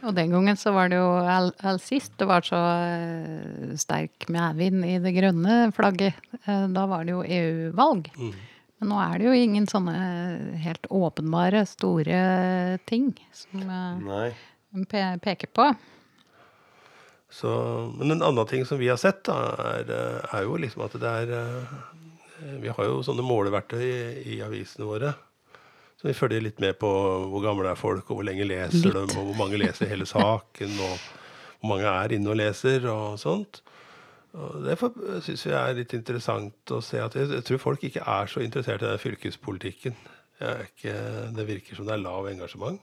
[0.00, 4.28] Og den gangen så var det jo all, all sist det var så uh, sterk
[4.32, 6.16] medvind i det grønne flagget.
[6.46, 8.08] Uh, da var det jo EU-valg.
[8.80, 9.96] Men nå er det jo ingen sånne
[10.64, 12.20] helt åpenbare store
[12.88, 14.30] ting som uh,
[14.88, 15.68] pe peker på.
[17.30, 17.48] Så,
[17.98, 19.36] men en annen ting som vi har sett, da,
[19.76, 21.74] er, eh, er jo liksom at det er eh,
[22.60, 23.98] Vi har jo sånne måleverktøy i,
[24.34, 25.12] i avisene våre.
[26.00, 26.88] Så vi følger litt med på
[27.28, 28.94] hvor gamle er folk, og hvor lenge leser Litt.
[28.96, 30.94] de, og hvor mange leser hele saken, og
[31.60, 33.60] hvor mange er inne og leser, og sånt.
[34.32, 34.76] Og det
[35.26, 38.40] syns vi er litt interessant å se at jeg, jeg tror folk ikke er så
[38.40, 39.98] interessert i den fylkespolitikken.
[40.40, 40.94] Jeg er ikke,
[41.36, 42.80] det virker som det er lav engasjement.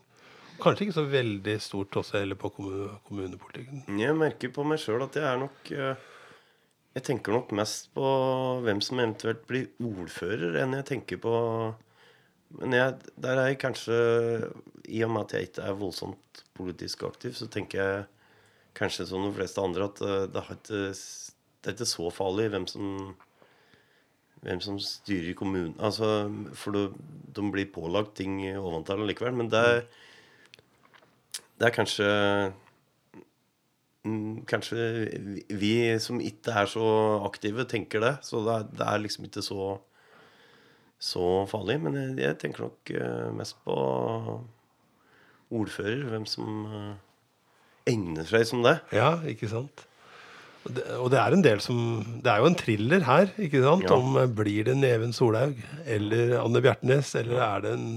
[0.62, 3.82] Kanskje ikke så veldig stort også heller på kommunepolitikken.
[3.98, 6.06] Jeg merker på meg sjøl at jeg er nok eh,
[6.98, 8.06] Jeg tenker nok mest på
[8.66, 11.34] hvem som eventuelt blir ordfører, enn jeg tenker på
[12.56, 13.98] Men jeg, der er jeg kanskje
[14.88, 18.04] I og med at jeg ikke er voldsomt politisk aktiv, så tenker jeg
[18.78, 22.68] kanskje som de fleste andre at eh, det, ikke, det er ikke så farlig hvem
[22.70, 23.16] som
[24.46, 25.74] hvem som styrer kommunen.
[25.82, 26.84] Altså, for de,
[27.36, 29.34] de blir pålagt ting ovenfor likevel.
[29.36, 29.80] Men det er,
[31.58, 32.10] det er kanskje
[34.08, 34.78] Mm, Kanskje
[35.60, 36.86] vi som ikke er så
[37.28, 38.14] aktive, tenker det.
[38.28, 39.70] Så det er, det er liksom ikke så
[41.00, 41.80] så farlig.
[41.84, 43.76] Men jeg, jeg tenker nok eh, mest på
[45.54, 46.06] ordfører.
[46.12, 46.96] Hvem som eh,
[47.94, 48.80] egner seg som det.
[48.96, 49.86] Ja, ikke sant?
[50.68, 51.78] Og det, og det er en del som
[52.24, 53.86] Det er jo en thriller her, ikke sant?
[53.88, 53.96] Ja.
[53.96, 57.92] Om eh, blir det Neven Solhaug eller Anne Bjertnæs, eller er det en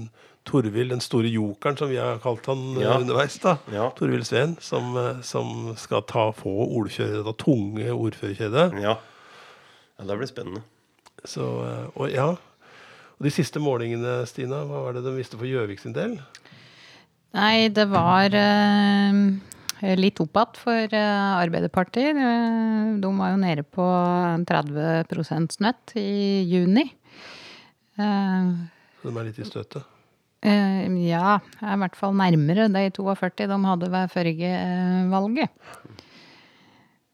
[0.47, 2.95] Torvild, den store jokeren, som vi har kalt han Ja.
[2.97, 3.59] underveis, da.
[3.69, 3.91] Ja.
[3.93, 8.71] Torvild Sveen, som, som skal ta få ordfører, da tunge ordførerkjedet.
[8.81, 8.95] Ja.
[9.99, 10.63] ja det blir spennende.
[11.29, 11.45] Så,
[11.93, 12.31] og ja.
[13.21, 16.15] Og de siste målingene, Stina, hva var det de visste for Gjøvik sin del?
[17.37, 22.17] Nei, det var eh, litt opp igjen for eh, Arbeiderpartiet.
[22.17, 23.85] Eh, De var jo nede på
[24.49, 26.87] 30% snøtt i juni.
[28.01, 28.51] Eh,
[29.03, 29.85] Så de er litt i støtet.
[30.41, 35.53] eh, ja, er i hvert fall nærmere de 42 de hadde ved forrige eh, valget.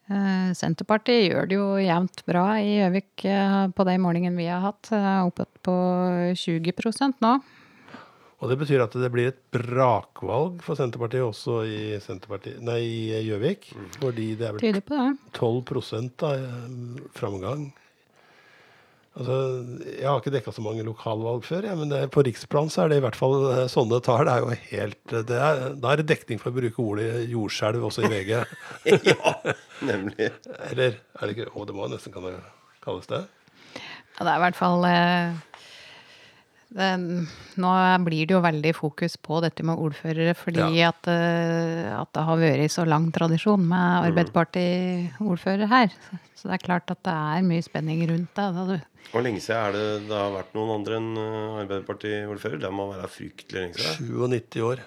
[0.08, 4.64] Eh, Senterpartiet gjør det jo jevnt bra i Gjøvik eh, på de målingene vi har
[4.64, 4.92] hatt.
[5.28, 5.78] Oppe på
[6.38, 7.38] 20% nå.
[8.38, 13.22] Og det betyr at det blir et brakvalg for Senterpartiet også i Senterpartiet, nei, i
[13.26, 13.72] Gjøvik.
[13.98, 15.10] Fordi det er vel Tyder på det.
[15.34, 17.72] 12 da, eh, framgang.
[19.18, 19.38] Altså,
[19.98, 22.92] jeg har ikke dekka så mange lokalvalg før, ja, men det, på riksplan så er
[22.92, 24.28] det i hvert fall eh, sånne tall.
[24.28, 27.24] Det er jo helt eh, det er, Da er det dekning for å bruke ordet
[27.32, 28.36] jordskjelv også i VG.
[29.10, 29.34] ja,
[29.90, 30.30] nemlig.
[30.70, 32.36] Eller er det ikke Å, det må nesten kan det
[32.86, 33.24] kalles det.
[34.18, 35.42] Ja, det er i hvert fall eh,
[36.76, 37.70] Nå
[38.04, 42.42] blir det jo veldig fokus på dette med ordførere, fordi at, eh, at det har
[42.42, 45.96] vært så lang tradisjon med Arbeiderparti-ordfører her.
[46.36, 48.50] Så det er klart at det er mye spenning rundt det.
[48.58, 48.78] Da, du.
[49.14, 52.62] Hvor lenge siden er det det har vært noen andre enn eh, Arbeiderparti-ordfører?
[52.66, 54.14] Det må være fryktelig lenge siden.
[54.36, 54.86] 97 år.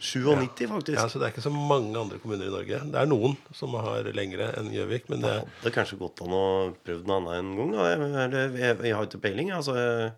[0.00, 0.96] 97, faktisk.
[0.96, 2.78] Ja, så Det er ikke så mange andre kommuner i Norge.
[2.92, 6.32] Det er noen som har lengre enn Gjøvik, men det, Det hadde kanskje gått an
[6.36, 6.46] å
[6.84, 7.72] prøve noe annet en gang.
[7.74, 7.88] Da.
[7.90, 9.52] Jeg, eller, jeg, jeg har ikke peiling.
[9.52, 10.12] Altså, jeg,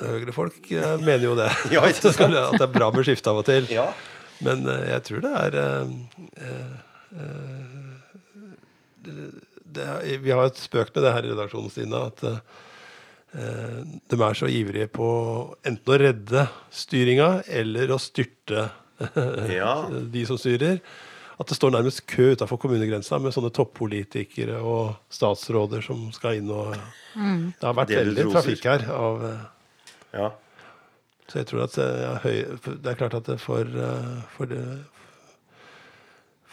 [0.00, 1.50] Høyre-folk eh, mener jo det.
[1.74, 1.84] Ja?
[1.88, 3.68] At det er bra med skifte av og til.
[3.72, 3.90] ja.
[4.44, 5.86] Men eh, jeg tror det er eh,
[9.04, 9.30] det,
[9.76, 12.00] det Vi har et spøk med det her i redaksjonen, Stina.
[12.10, 13.80] At eh,
[14.10, 15.08] de er så ivrige på
[15.66, 18.68] enten å redde styringa eller å styrte
[19.54, 19.84] Ja.
[19.90, 20.78] de som styrer.
[21.34, 26.50] At det står nærmest kø utafor kommunegrensa med sånne toppolitikere og statsråder som skal inn
[26.54, 26.76] og
[27.14, 28.84] Det har vært veldig trafikk her.
[28.94, 29.24] av...
[30.14, 30.30] ja.
[31.28, 32.36] så jeg tror at eh, ja, høy,
[32.82, 34.84] det er klart at det for, eh, for, det-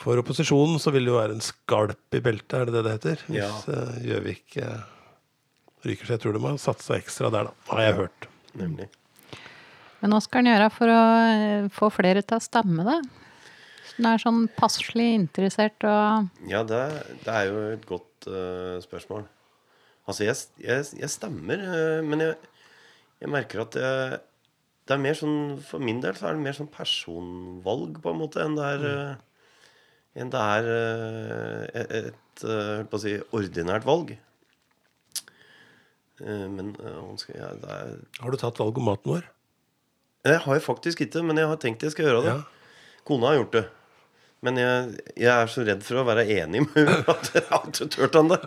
[0.02, 2.95] for opposisjonen så vil det jo være en skalp i beltet, er det det det
[2.97, 3.24] heter?
[3.28, 3.52] Hvis Ja.
[3.76, 4.58] eh, Gjøvik
[5.86, 6.06] ryker.
[6.06, 7.54] Så jeg tror de har satsa ekstra der, da.
[7.74, 8.28] Har jeg hørt.
[8.58, 8.88] Nemlig.
[10.02, 11.02] Men hva skal en gjøre for å
[11.74, 13.00] få flere til å stemme, da?
[13.91, 16.82] Som er sånn passelig interessert og Ja, det,
[17.26, 19.26] det er jo et godt uh, spørsmål.
[20.08, 22.36] Altså, jeg, jeg, jeg stemmer, uh, men jeg,
[23.21, 24.19] jeg merker at jeg,
[24.89, 28.19] det er mer sånn For min del så er det mer sånn personvalg, på en
[28.21, 29.27] måte, enn det er mm.
[30.21, 34.15] enn det er eh, et, et eh, på å si, ordinært valg.
[36.21, 39.29] Eh, Men eh, skal jeg det er, Har du tatt valg om maten vår?
[40.25, 42.34] Det har jeg faktisk ikke, men jeg har tenkt jeg skal gjøre det.
[42.36, 42.97] Ja.
[43.07, 43.63] Kona har gjort det.
[44.41, 47.65] Men jeg, jeg er så redd for å være enig med henne at jeg har
[47.69, 48.38] ikke turt ennå.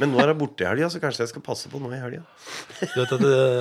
[0.00, 2.00] Men nå er hun borte i helga, så kanskje jeg skal passe på nå i
[2.02, 2.24] helga.
[2.80, 3.04] Det,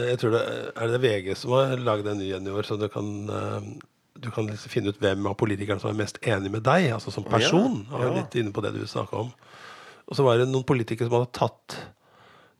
[0.09, 2.79] jeg tror det Er det VG som har laget en ny en i år, så
[2.81, 3.73] du kan eh,
[4.23, 7.11] du kan liksom finne ut hvem av politikerne som er mest enig med deg, altså
[7.11, 7.81] som person.
[7.89, 8.21] Ja, Jeg var ja.
[8.21, 9.33] litt inne på det du snakka om.
[10.07, 11.77] Og så var det noen politikere som hadde tatt,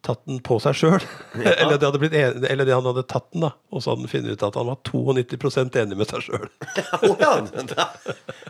[0.03, 0.99] tatt den på seg sjøl.
[1.39, 3.53] eller, det hadde blitt en- eller de han hadde tatt den, da.
[3.71, 6.47] Og så hadde han funnet ut at han var 92% enig med seg sjøl.
[7.09, 7.89] Å ja, det,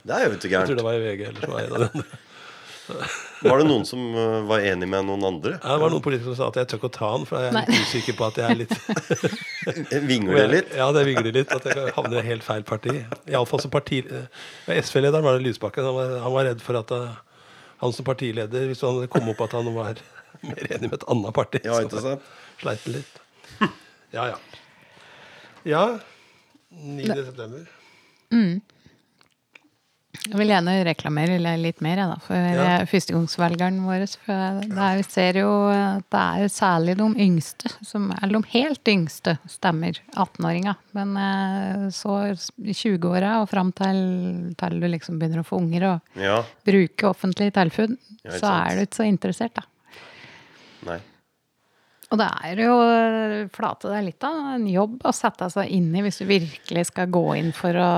[0.04, 0.68] det er jo ikke gærent.
[0.68, 1.26] Jeg tror det var i VG.
[1.30, 2.08] eller så var det en av den.
[3.44, 5.54] Var det noen som uh, var enig med noen andre?
[5.56, 7.40] Ja, det var noen politikere som sa at jeg tør ikke å ta den, for
[7.40, 10.74] jeg er litt usikker på at jeg er litt Vingler litt?
[10.76, 11.52] Ja, det vingler litt.
[11.56, 12.98] At jeg kan havne i helt feil parti.
[13.32, 14.02] Iallfall som parti...
[14.04, 14.44] eh,
[14.84, 15.88] SV-lederen var det Lysbakken.
[15.88, 17.16] Han var, han var redd for at eh,
[17.84, 20.00] han som partileder, hvis han kom opp at han var
[20.52, 22.22] mer enig med et annet parti, Ja, ikke sant?
[22.62, 23.20] sleit litt.
[24.14, 24.38] Ja, ja.
[25.66, 25.84] Ja.
[26.70, 27.08] 9.
[27.26, 27.64] september.
[30.24, 32.66] Jeg vil gjerne reklamere litt mer da, for Ja.
[32.80, 32.86] ja.
[32.88, 34.04] førstegangsvelgeren vår.
[34.24, 38.88] For er, vi ser jo at det er særlig de yngste, som, eller de helt
[38.94, 39.98] yngste, stemmer.
[40.14, 40.78] 18-åringer.
[40.96, 42.20] Men eh, så
[42.62, 46.38] i 20-åra og fram til, til du liksom begynner å få unger og Ja.
[46.64, 49.66] bruke offentlig tilbud, Ja, så er du ikke så interessert, da.
[50.88, 51.00] Nei.
[52.14, 52.74] Og det er jo
[53.56, 56.84] flate, det er litt av en jobb å sette seg inn i hvis du virkelig
[56.92, 57.92] skal gå inn for å,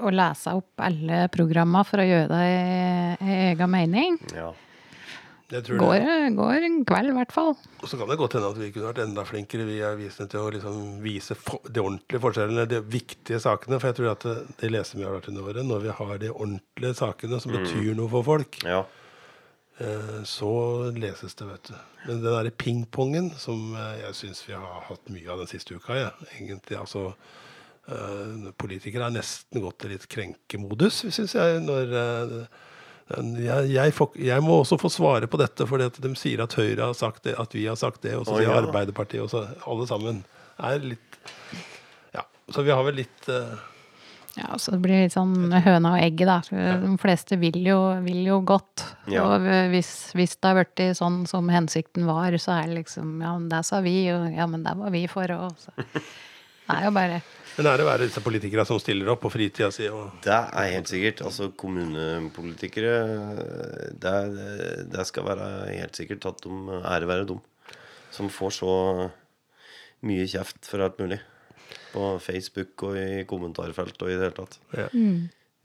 [0.00, 4.16] å lese opp alle programma for å gjøre deg egen mening.
[4.32, 4.54] Ja.
[5.46, 6.30] Det tror Går, det.
[6.34, 7.52] går en kveld, i hvert fall.
[7.78, 10.32] Og så kan det godt hende at vi kunne vært enda flinkere vi er visende
[10.32, 13.78] til å liksom vise for, de ordentlige forskjellene, de viktige sakene.
[13.78, 16.18] For jeg tror at det, det leser vi har vært under året, når vi har
[16.24, 18.80] de ordentlige sakene som betyr noe for folk, ja.
[19.78, 20.52] Eh, så
[20.96, 21.74] leses det, vet du.
[22.06, 25.76] Men den derre pingpongen som eh, jeg syns vi har hatt mye av den siste
[25.76, 31.94] uka, ja, egentlig, altså eh, Politikere har nesten gått til litt krenkemodus, syns jeg, når
[31.96, 36.90] jeg, jeg, får, jeg må også få svare på dette, at de sier at Høyre
[36.90, 38.58] har sagt det, at vi har sagt det, og så sier ja.
[38.64, 40.24] Arbeiderpartiet og så alle sammen
[40.56, 41.22] er litt
[42.16, 42.24] Ja.
[42.50, 43.28] Så vi har vel litt
[44.36, 46.66] Ja, så det blir litt sånn høna og egget, da.
[46.82, 48.84] De fleste vil jo, vil jo godt.
[49.08, 49.24] Ja.
[49.24, 53.32] Og hvis, hvis det har blitt sånn som hensikten var, så er det liksom Ja,
[53.38, 55.68] men det sa vi, og ja, men det var vi for òg.
[56.66, 57.20] Det er jo bare
[57.56, 60.72] Men er det være disse politikere som stiller opp på fritida si og Det er
[60.74, 61.22] helt sikkert.
[61.24, 62.96] Altså kommunepolitikere
[64.02, 64.16] det,
[64.92, 67.40] det skal være helt sikkert at de ære være dum.
[68.12, 68.74] Som får så
[70.06, 71.20] mye kjeft for alt mulig.
[71.96, 74.60] På Facebook og i kommentarfelt og i det hele tatt.
[74.76, 74.88] ja.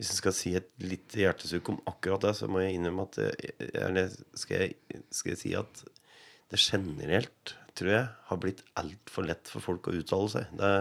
[0.02, 3.20] Hvis jeg skal si et litt hjertesukk om akkurat det, så må jeg innrømme at
[3.78, 5.84] eller skal, jeg, skal jeg si at
[6.50, 10.50] det generelt, tror jeg, har blitt altfor lett for folk å uttale seg.
[10.58, 10.72] Det,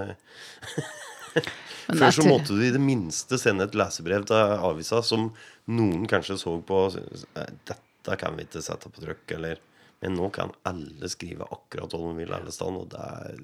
[2.00, 5.28] før så måtte du i det minste sende et lesebrev til avisa som
[5.70, 9.60] noen kanskje så på og syntes, «Eh, Dette kan vi ikke sette på trykk, eller
[10.00, 13.40] Men nå kan alle skrive akkurat hva de vil alle steder, og det er,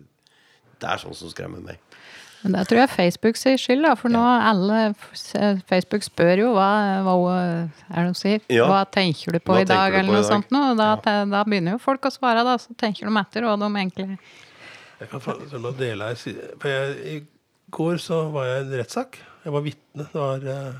[0.82, 1.82] det er sånn som skremmer meg.
[2.42, 3.94] Men det tror jeg Facebook sier skyld, da.
[3.98, 4.92] For nå alle
[5.66, 6.68] Facebook spør jo hva,
[7.02, 8.42] hva er det de sier?
[8.52, 8.68] Ja.
[8.70, 10.28] Hva tenker du på Hva i dag, eller noe dag?
[10.28, 10.74] sånt noe.
[10.74, 10.90] Og Da,
[11.32, 12.58] da begynner jo folk å svare, da.
[12.62, 14.20] Så tenker de etter hva de egentlig
[15.00, 16.20] Jeg kan faktisk dele her.
[16.62, 17.16] For jeg, I
[17.74, 19.18] går så var jeg i en rettssak.
[19.42, 20.06] Jeg var vitne.
[20.06, 20.78] Det var uh,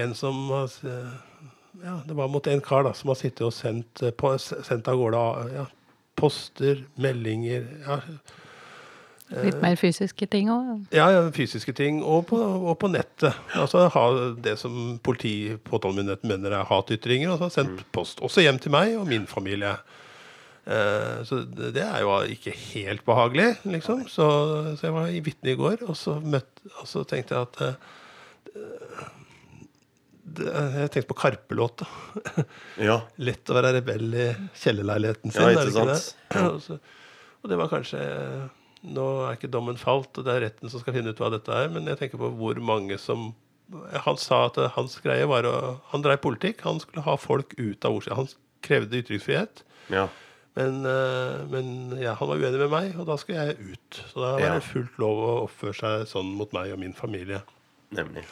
[0.00, 1.12] en som har eh,
[1.82, 4.88] Ja, det var mot en kar da, som har sittet og sendt, eh, på, sendt
[4.88, 5.66] av gårde ja,
[6.16, 7.98] poster, meldinger ja,
[9.40, 10.84] Litt mer fysiske ting òg.
[10.92, 13.32] ja, ja, fysiske ting, og på, og på nettet.
[13.56, 14.04] Altså ha
[14.44, 18.20] det som politi, påtalemyndigheten mener er hatytringer, og så har sendt post.
[18.20, 19.76] Også hjem til meg og min familie.
[20.62, 24.04] Eh, så det, er jo ikke helt behagelig, liksom.
[24.10, 24.28] Så,
[24.76, 27.62] så jeg var i vitne i går, og så, møtte, og så tenkte jeg at
[27.66, 27.74] eh,
[30.32, 31.88] Jeg tenkte på Karpe-låta.
[32.88, 33.02] Ja.
[33.20, 34.30] Lett å være rebell i
[34.62, 35.42] kjellerleiligheten sin.
[35.42, 36.16] Ja, er det ikke ikke sant?
[36.32, 36.44] det?
[36.52, 36.78] Og, så,
[37.42, 38.00] og det var kanskje
[38.82, 41.54] Nå er ikke dommen falt, og det er retten som skal finne ut hva dette
[41.54, 43.32] er, men jeg tenker på hvor mange som
[44.04, 45.54] Han sa at hans greie var å
[45.92, 46.60] Han dreiv politikk.
[46.66, 48.16] Han skulle ha folk ut av ordet.
[48.18, 48.28] Han
[48.60, 49.64] krevde ytringsfrihet.
[49.88, 50.08] ja.
[50.54, 54.00] Men, eh, men ja, han var uenig med meg, og da skulle jeg ut.
[54.10, 57.40] Så da var det fullt lov å oppføre seg sånn mot meg og min familie.
[57.96, 58.26] Nemlig.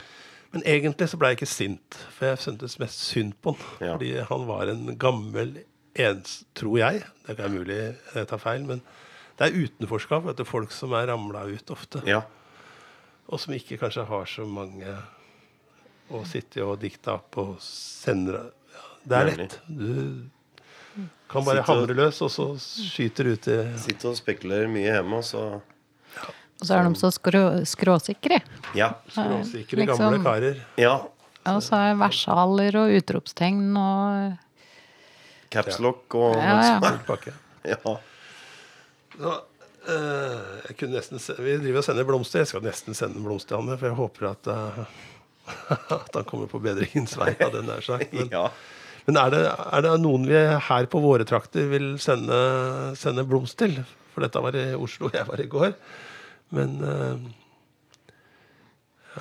[0.52, 3.68] Men egentlig så ble jeg ikke sint, for jeg syntes mest synd på han.
[3.80, 3.92] Ja.
[3.94, 5.62] Fordi han var en gammel
[5.94, 7.04] ens, tror jeg.
[7.28, 8.82] Det er mulig jeg tar feil, men
[9.40, 10.26] det er utenforskap.
[10.28, 12.02] Vet du, folk som er ramla ut ofte.
[12.04, 12.20] Ja.
[13.30, 14.92] Og som ikke kanskje har så mange
[16.10, 19.54] å sitte og dikte opp og sende ja, Det er lett.
[19.70, 24.90] Du kan bare hamre løs, og så skyter du ut i Sitter og spekulerer mye
[24.90, 25.44] hjemme, og så
[26.60, 28.42] Og så er de så skrå, skråsikre.
[28.76, 28.90] Ja.
[29.08, 30.60] skråsikre liksom- gamle karer.
[30.76, 30.98] Ja.
[31.46, 34.36] Ja, og så er versaler og utropstegn og
[35.50, 37.32] Capslock og Ja, ja.
[37.64, 37.96] Ja.
[39.16, 39.36] Så,
[39.90, 42.44] eh, jeg kunne nesten se, Vi driver og sender blomster.
[42.44, 44.84] Jeg skal nesten sende en blomst til han, for jeg håper at, uh,
[46.00, 47.34] at han kommer på bedringens vei.
[47.40, 48.12] av den der sagt.
[48.16, 48.48] Men, ja.
[49.08, 52.38] men er, det, er det noen vi her på våre trakter vil sende,
[53.00, 53.80] sende blomst til?
[54.14, 55.74] For dette var i Oslo, jeg var i går.
[56.54, 57.28] Men eh,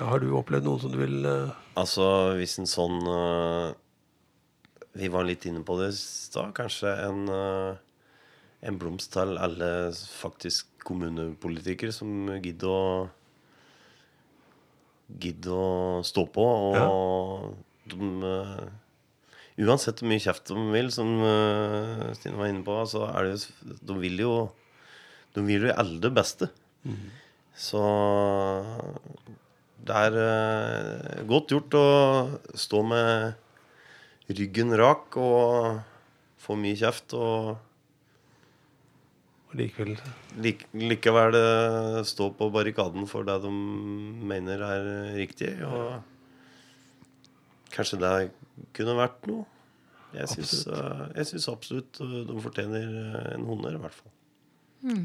[0.02, 1.52] har du opplevd noen som du vil uh...
[1.78, 2.04] Altså,
[2.38, 3.70] hvis en sånn uh,
[4.98, 6.50] Vi var litt inne på det i stad.
[6.56, 7.78] Kanskje en, eh,
[8.60, 12.84] en blomst til alle faktisk kommunepolitikere som gidder å
[15.18, 16.44] Gidder å stå på.
[16.44, 18.68] Og de eh,
[19.60, 23.32] Uansett hvor mye kjeft de vil, som eh, Stine var inne på, så er det
[23.34, 24.34] jo De vil jo
[25.34, 26.50] De vil jo alle det beste.
[27.60, 27.82] Så
[29.84, 31.88] det er eh, godt gjort å
[32.54, 35.80] stå med ryggen rak og
[36.40, 37.14] få mye kjeft.
[37.18, 37.58] Og
[39.56, 39.96] likevel
[40.42, 45.52] lik, likevel eh, stå på barrikaden for det de mener er riktig.
[45.66, 46.00] Og
[47.74, 48.12] kanskje det
[48.76, 49.46] kunne vært noe.
[50.10, 51.50] Jeg syns, absolutt.
[51.52, 54.14] absolutt eh, de fortjener eh, en honnør, i hvert fall.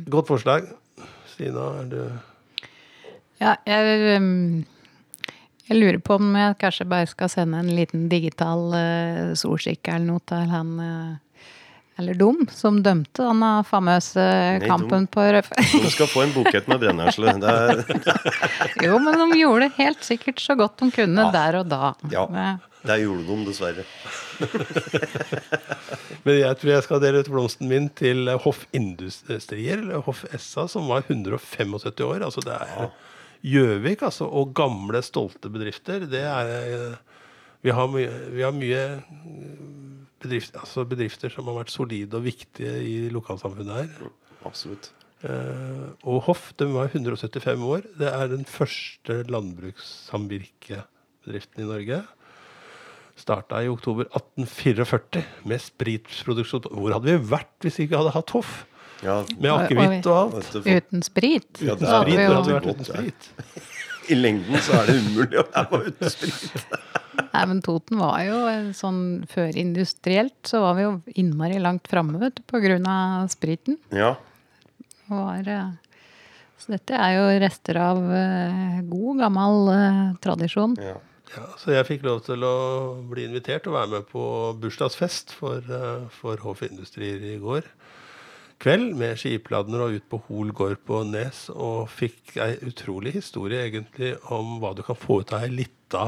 [0.09, 0.71] Godt forslag.
[1.33, 1.99] Stina, er du
[3.41, 4.63] Ja, jeg, um,
[5.67, 10.07] jeg lurer på om jeg kanskje bare skal sende en liten digital uh, solskikk eller
[10.07, 11.17] noe til han uh,
[11.97, 14.19] Eller dum, som dømte denne famøse
[14.59, 15.83] Nei, kampen på Rødfjell.
[15.85, 17.35] De skal få en bukett med brennesle.
[17.39, 17.83] Er,
[18.85, 21.93] jo, men de gjorde det helt sikkert så godt de kunne der og da.
[22.11, 22.25] Ja.
[22.85, 23.85] Det gjorde de, dessverre.
[26.25, 30.67] Men jeg tror jeg skal dele ut blomsten min til Hoff Industrier, eller Hoff SA,
[30.69, 31.73] som var 175
[32.05, 32.25] år.
[32.27, 32.91] Altså det er
[33.45, 34.25] Gjøvik, altså.
[34.25, 36.05] Og gamle, stolte bedrifter.
[36.09, 36.95] Det er eh,
[37.65, 38.83] Vi har mye, vi har mye
[40.25, 43.89] bedrifter, altså bedrifter som har vært solide og viktige i lokalsamfunnet her.
[44.45, 44.85] Absolutt.
[45.25, 47.81] Eh, og Hoff de var 175 år.
[47.97, 51.97] Det er den første landbrukssamvirkebedriften i Norge.
[53.15, 56.67] Starta i oktober 1844 med spritproduksjon.
[56.67, 58.51] Hvor hadde vi vært hvis vi ikke hadde hatt Hoff?
[59.03, 60.55] Ja, Med akevitt og alt.
[60.65, 61.61] Uten sprit.
[61.61, 63.21] Ja, det er hadde Sprit, vi jo hadde vi vært uten sprit?
[64.09, 66.65] I lengden så er det umulig å være uten sprit.
[67.35, 68.37] Nei, men Toten var jo
[68.75, 68.99] sånn
[69.31, 73.79] før industrielt, så var vi jo innmari langt framme, vet du, på grunn av spriten.
[73.95, 74.13] Ja.
[75.09, 75.97] Var, eh,
[76.61, 80.79] så dette er jo rester av eh, god, gammel eh, tradisjon.
[80.83, 81.01] ja.
[81.35, 82.51] Ja, så jeg fikk lov til å
[83.09, 84.21] bli invitert og være med på
[84.61, 85.65] bursdagsfest for,
[86.13, 87.65] for Hoff Industrier i går
[88.63, 91.47] kveld med skipladner og ut på Hol gård på Nes.
[91.53, 96.07] Og fikk ei utrolig historie egentlig om hva du kan få ut av ei lita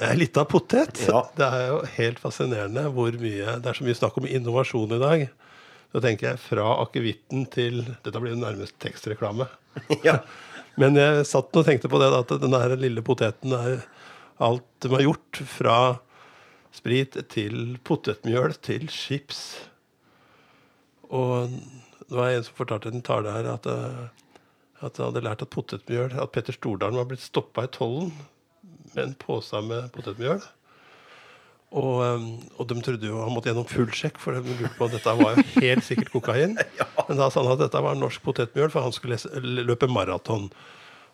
[0.00, 1.00] ei lita potet.
[1.08, 1.24] Ja.
[1.36, 5.00] Det er jo helt fascinerende hvor mye Det er så mye snakk om innovasjon i
[5.02, 5.26] dag.
[5.94, 9.48] Så tenker jeg fra akevitten til Dette blir jo nærmest tekstreklame.
[10.06, 10.20] ja.
[10.80, 13.84] Men jeg satt og tenkte på det, at denne her lille poteten er
[14.42, 15.42] alt de har gjort.
[15.46, 15.78] Fra
[16.74, 19.44] sprit til potetmjøl til chips.
[21.10, 21.54] Og
[22.08, 24.04] det var en som fortalte en tale her at, eh,
[24.84, 28.12] at han hadde lært at potetmjøl At Petter Stordalen var blitt stoppa i tollen
[28.94, 30.42] med en pose med potetmjøl.
[31.74, 32.26] Og, eh,
[32.60, 35.16] og de trodde jo han måtte gjennom full sjekk, for de lurte på at dette
[35.18, 36.54] var jo helt sikkert kokain.
[37.08, 39.18] Men da sa han at dette var norsk potetmjøl, for han skulle
[39.66, 40.50] løpe maraton.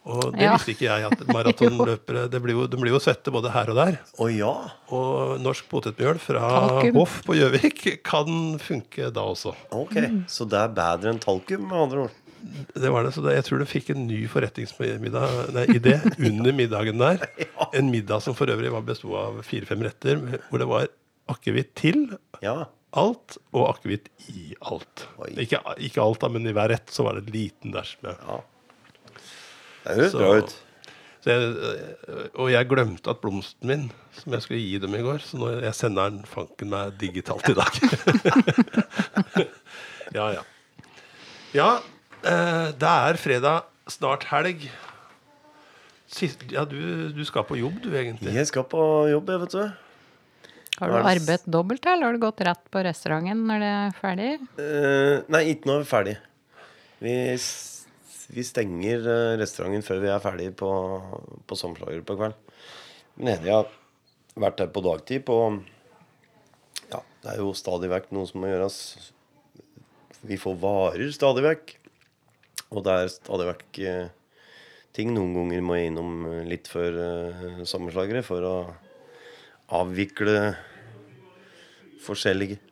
[0.09, 0.55] Og det Ja.
[0.57, 3.76] visste ikke jeg, at maratonløpere det blir jo, De blir jo svette både her og
[3.76, 3.98] der.
[4.18, 4.53] Å ja.
[4.96, 6.94] Og norsk potetmjøl fra Talkum.
[6.96, 9.53] Hoff på Gjøvik kan funke da også.
[9.70, 9.94] Ok.
[10.26, 12.11] Så det er bedre enn talkum, med andre ord.
[12.74, 15.53] Det var det, så det, Jeg tror du fikk en ny forretningsmiddag
[16.18, 17.20] under middagen der.
[17.76, 20.16] En middag som for øvrig var besto av fire-fem retter,
[20.48, 20.88] hvor det var
[21.28, 22.07] akevitt til
[22.42, 22.64] Ja.
[22.96, 25.05] alt og akevitt i alt.
[25.36, 28.16] Ikke, ikke alt, da, men i hver rett så var det en liten dæsj med.
[28.26, 28.40] ja.
[29.85, 30.57] Det høres bra ut.
[31.20, 31.49] Så jeg,
[32.41, 33.83] og jeg glemte at blomsten min,
[34.16, 37.51] som jeg skulle gi dem i går, så nå jeg sender den fanken meg digitalt
[37.53, 37.81] i dag.
[40.18, 40.47] ja, ja.
[41.53, 41.68] Ja,
[42.24, 44.64] eh, det er fredag, snart helg.
[46.11, 48.33] Sist, ja, du, du skal på jobb, du, egentlig.
[48.35, 48.81] Jeg skal på
[49.12, 49.62] jobb, jeg, vet du.
[50.81, 53.97] Har du det- arbeidet dobbelt, eller har du gått rett på restauranten når det er
[54.01, 54.31] ferdig?
[54.57, 56.16] Uh, nei, ikke når vi er ferdig.
[57.05, 57.14] Vi,
[58.31, 60.70] vi stenger eh, restauranten før vi er ferdig på,
[61.47, 62.37] på sommerslager på kveld.
[63.18, 63.70] Men jeg har
[64.39, 65.39] vært der på dagtid på
[66.93, 68.78] Ja, det er jo stadig vekk noe som må gjøres.
[70.26, 71.76] Vi får varer stadig vekk.
[72.70, 74.14] Og det er stadig vekk eh,
[74.95, 75.11] ting.
[75.16, 78.57] Noen ganger må jeg innom litt før eh, sommerslagere for å
[79.81, 80.53] avvikle
[82.07, 82.62] forskjellige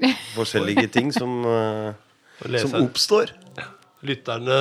[0.38, 1.42] Forskjellige ting som,
[2.40, 3.34] som oppstår.
[4.06, 4.56] Lytterne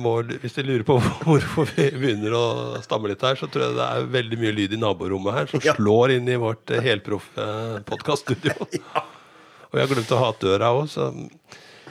[0.00, 0.94] må, hvis de lurer på
[1.26, 2.44] hvorfor vi begynner å
[2.84, 5.60] stamme litt her, så tror jeg det er veldig mye lyd i naborommet her som
[5.66, 5.74] Ja.
[5.76, 7.48] slår inn i vårt eh, helproffe
[7.90, 8.56] podkaststudio.
[9.70, 11.10] Og jeg har glemt å ha døra òg, så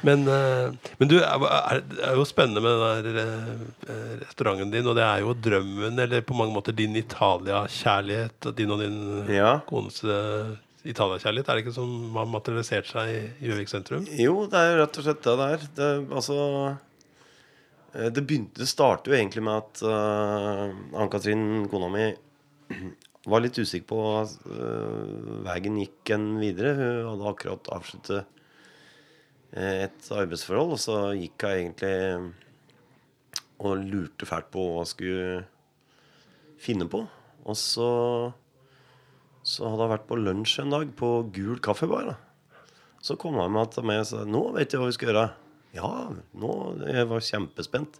[0.02, 3.22] men, eh, men du, det er jo spennende med den der
[3.92, 8.72] eh, restauranten din, og det er jo drømmen, eller på mange måter din Italia-kjærlighet, din
[8.72, 9.00] og din
[9.36, 9.58] Ja.
[9.68, 10.54] kones eh,
[10.88, 14.06] Italia-kjærlighet, er det ikke som har materialisert seg i Gjøvik sentrum?
[14.16, 15.66] Jo, det er rett og slett det det er.
[15.76, 15.90] Det,
[16.22, 16.38] altså
[17.94, 20.72] eh, Det begynte Det startet jo egentlig med at uh,
[21.02, 22.08] Ann-Katrin, kona mi,
[23.32, 26.76] var litt usikker på uh, veien gikk en videre.
[26.80, 28.36] Hun hadde akkurat avsluttet
[29.50, 31.96] et arbeidsforhold, og så gikk hun egentlig
[33.60, 35.40] og lurte fælt på hva hun skulle
[36.62, 37.02] finne på.
[37.50, 37.90] Og så
[39.50, 42.12] så hadde jeg vært på lunsj en dag på Gul kaffebar.
[42.12, 42.16] da.
[43.02, 45.28] Så kom han med til meg og sa nå vet jeg hva vi skal gjøre.
[45.78, 45.92] Ja,
[46.38, 48.00] nå jeg var kjempespent.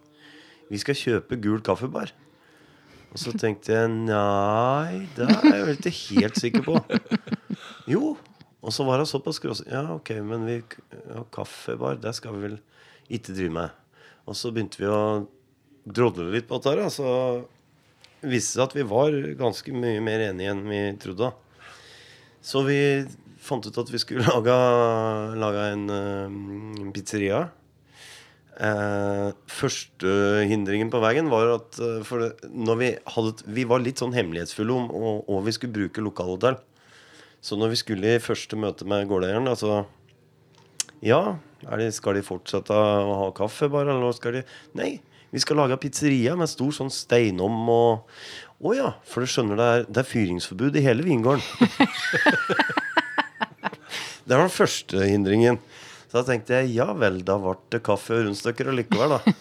[0.70, 2.12] Vi skal kjøpe Gul kaffebar.
[3.10, 6.78] Og så tenkte jeg nei, det er jeg jo ikke helt sikker på.
[7.90, 8.14] Jo.
[8.60, 9.62] Og så var hun såpass skrås.
[9.66, 12.58] Ja, ok, men vi, ja, kaffebar, det skal vi vel
[13.08, 13.78] ikke drive med.
[14.28, 15.00] Og så begynte vi å
[15.88, 16.90] drodle litt på dette.
[16.92, 17.08] Så
[18.22, 21.32] viste seg at vi var ganske mye mer enige enn vi trodde.
[22.44, 22.80] Så vi
[23.40, 24.56] fant ut at vi skulle lage,
[25.40, 27.46] lage en en, pizzeria.
[28.60, 30.10] Eh, første
[30.50, 34.74] hindringen på veien var at eh, det, når vi, hadde, vi var litt sånn hemmelighetsfulle
[34.74, 34.90] om
[35.24, 36.58] og vi skulle bruke lokalhotell.
[37.40, 39.86] Så når vi skulle i første møte med gårdeieren altså,
[41.00, 43.94] Ja, de, skal de fortsette å ha kaffe, bare?
[43.94, 44.42] Eller skal de
[44.76, 44.98] Nei,
[45.30, 48.14] vi skal lage pizzeria med stor sånn steinom og
[48.60, 51.40] Å ja, for du skjønner det er, det er fyringsforbud i hele vingården.
[54.26, 55.56] det var den første hindringen.
[56.10, 59.32] Så da tenkte jeg ja vel, da ble det kaffe og rundstykker allikevel, da.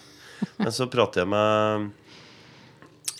[0.61, 1.89] Men så prater jeg med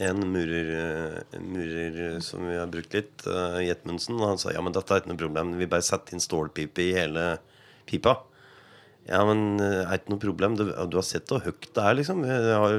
[0.08, 4.16] en murer, eh, en murer som vi har brukt litt, uh, Jetmundsen.
[4.22, 5.58] Og han sa ja, men dette er ikke noe problem.
[5.60, 7.34] Vi bare setter inn stålpipe i hele
[7.90, 8.16] pipa.
[9.10, 10.56] Ja, men det er ikke noe problem.
[10.60, 12.22] Du, har sett hvor høyt det er, liksom.
[12.22, 12.76] Vi har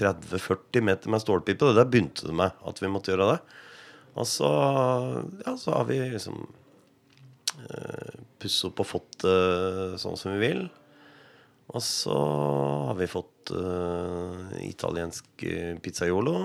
[0.00, 1.68] 30-40 meter med stålpipe.
[1.68, 3.40] Det der begynte det med, at vi måtte gjøre det.
[4.18, 4.48] Og så,
[5.44, 10.64] ja, så har vi liksom uh, pusset opp og fått det sånn som vi vil.
[11.70, 12.16] Og så
[12.88, 15.44] har vi fått uh, italiensk
[15.84, 16.36] pizzaiolo.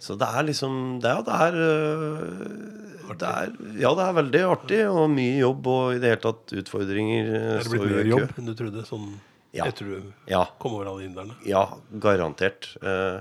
[0.00, 3.50] Så det er liksom Det, det er eh, det er,
[3.82, 7.26] Ja, det er veldig artig og mye jobb og i det hele tatt utfordringer.
[7.58, 8.84] Er det blitt mer jobb enn du trodde?
[8.88, 9.08] Sånn
[9.52, 9.64] Ja.
[9.66, 10.44] etter du Ja.
[10.62, 11.34] kom over alle inderne?
[11.44, 11.64] Ja,
[11.98, 12.68] garantert.
[12.82, 13.18] Eh,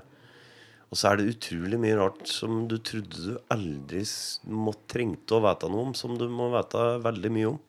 [0.91, 4.03] og så er det utrolig mye rart som du trodde du aldri
[4.45, 7.59] må, trengte å vite noe om, som du må vite veldig mye om.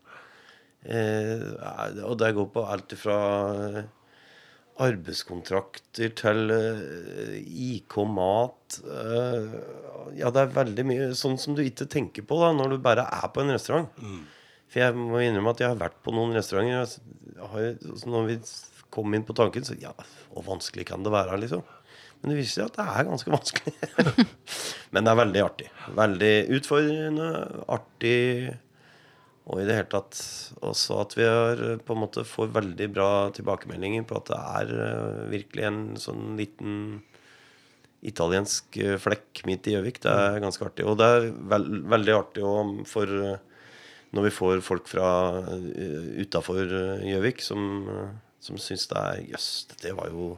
[0.84, 3.84] Eh, og det går på alt ifra
[4.80, 9.56] arbeidskontrakter til eh, IK mat eh,
[10.18, 13.06] Ja, det er veldig mye sånn som du ikke tenker på da når du bare
[13.06, 13.90] er på en restaurant.
[14.70, 16.98] For jeg må innrømme at jeg har vært på noen restauranter.
[17.52, 17.68] Har,
[17.98, 18.38] så når vi
[18.94, 19.92] kom inn på tanken, så ja,
[20.30, 21.62] hvor vanskelig kan det være, liksom?
[22.20, 23.74] Men det viser seg at det er ganske vanskelig.
[24.92, 25.68] Men det er veldig artig.
[25.96, 27.28] Veldig utfordrende,
[27.78, 28.18] artig.
[29.48, 30.18] Og i det hele tatt
[30.66, 34.40] også at vi har, eh, på en måte får veldig bra tilbakemeldinger på at det
[34.40, 36.74] er eh, virkelig en sånn liten
[38.06, 40.02] italiensk eh, flekk midt i Gjøvik.
[40.04, 40.86] Det er ganske artig.
[40.86, 43.16] Og det er veld, veldig artig òg for
[44.10, 45.08] når vi får folk fra
[46.18, 46.72] utafor
[47.06, 47.60] Gjøvik som,
[48.42, 50.32] som syns det er Jøss, det var jo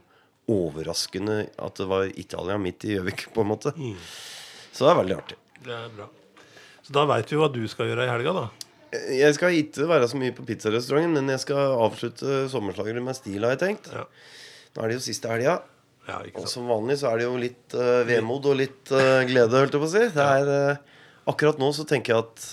[0.52, 3.72] overraskende at det var Italia midt i Gjøvik, på en måte.
[4.72, 5.38] Så det er veldig artig.
[5.62, 6.10] Det er bra.
[6.82, 8.61] Så da veit vi hva du skal gjøre i helga, da.
[8.92, 13.40] Jeg skal ikke være så mye på pizzarestauranten, men jeg skal avslutte sommerslagere med stil,
[13.40, 13.88] har jeg tenkt.
[13.92, 14.04] Ja.
[14.74, 15.60] Nå er det jo siste helga.
[16.08, 19.54] Ja, Og som vanlig så er det jo litt uh, vemod og litt uh, glede,
[19.54, 20.02] holdt jeg på å si.
[20.12, 22.46] Det er, uh, akkurat nå så tenker jeg at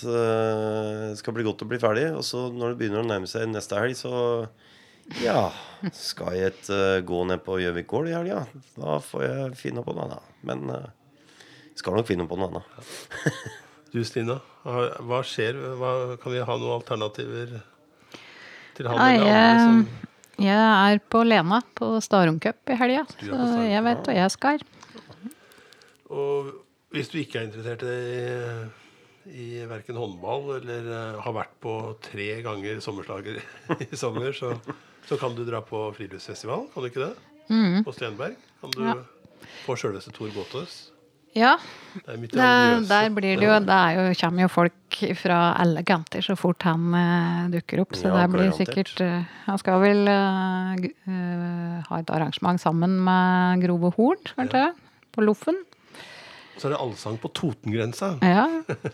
[1.10, 2.06] det skal bli godt å bli ferdig.
[2.14, 4.46] Og så når det begynner å nærme seg neste helg, så
[5.18, 5.48] ja
[5.96, 6.68] Skal jeg et,
[7.08, 8.44] gå ned på Gjøvik gård i helga?
[8.76, 10.36] Da får jeg finne på noe annet.
[10.46, 13.66] Men jeg skal nok finne på noe annet.
[13.90, 14.38] Du, Stina.
[14.62, 15.56] Hva skjer?
[15.80, 17.56] Hva, kan vi ha noen alternativer
[18.76, 19.80] til han Nei, eller andre som
[20.40, 24.62] jeg, er på Lena på Starum Cup i helga, så jeg vet hva jeg skal.
[26.10, 26.52] Og
[26.94, 31.74] hvis du ikke er interessert i, i verken håndball eller eh, har vært på
[32.06, 33.42] tre ganger sommerslager
[33.84, 34.54] i sommer, så,
[35.10, 37.12] så kan du dra på friluftsfestival, kan du ikke det?
[37.84, 38.38] På Stenberg.
[38.62, 38.96] Kan du Ja.
[39.66, 40.90] få sjølveste Tor Båtås
[41.36, 41.56] Ja,
[42.06, 45.84] Det er det, der blir det jo Det er jo, kommer jo folk fra alle
[45.86, 47.94] kanter så fort han uh, dukker opp.
[47.94, 53.62] Så Ja, det blir sikkert uh, Han skal vel uh, ha et arrangement sammen med
[53.62, 54.64] Grove Horn, kanskje?
[55.14, 55.62] På Loffen.
[56.58, 58.16] Så er det allsang på Totengrensa.
[58.22, 58.48] Ja.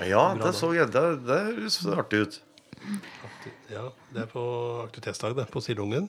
[0.00, 0.88] Ja, det så jeg.
[0.94, 2.38] Det, det høres artig ut.
[3.68, 4.44] Ja, Det er på
[4.86, 5.44] aktivitetsdag, det.
[5.52, 6.08] På Sildungen.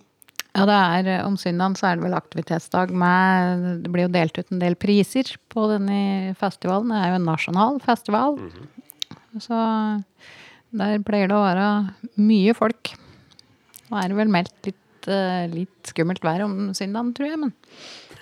[0.55, 4.13] Ja, det er, eh, Om søndagen så er det vel aktivitetsdag med Det blir jo
[4.13, 6.89] delt ut en del priser på denne festivalen.
[6.93, 8.31] Det er jo en nasjonal festival.
[9.43, 9.55] Så
[10.75, 11.67] der pleier det å være
[12.23, 12.93] mye folk.
[13.91, 17.37] Nå er det vel meldt litt, eh, litt skummelt vær om søndagen, tror jeg.
[17.43, 17.51] Men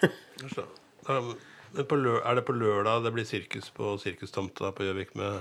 [2.03, 5.31] lø er det på lørdag det blir sirkus på Sirkustomta på Gjøvik med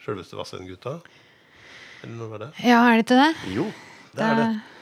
[0.00, 0.92] sjølveste Vassendgutta?
[2.00, 2.50] Eller noe var det?
[2.64, 3.32] ja, er det ikke det?
[3.52, 3.64] Jo,
[4.16, 4.50] det er det.
[4.56, 4.79] Det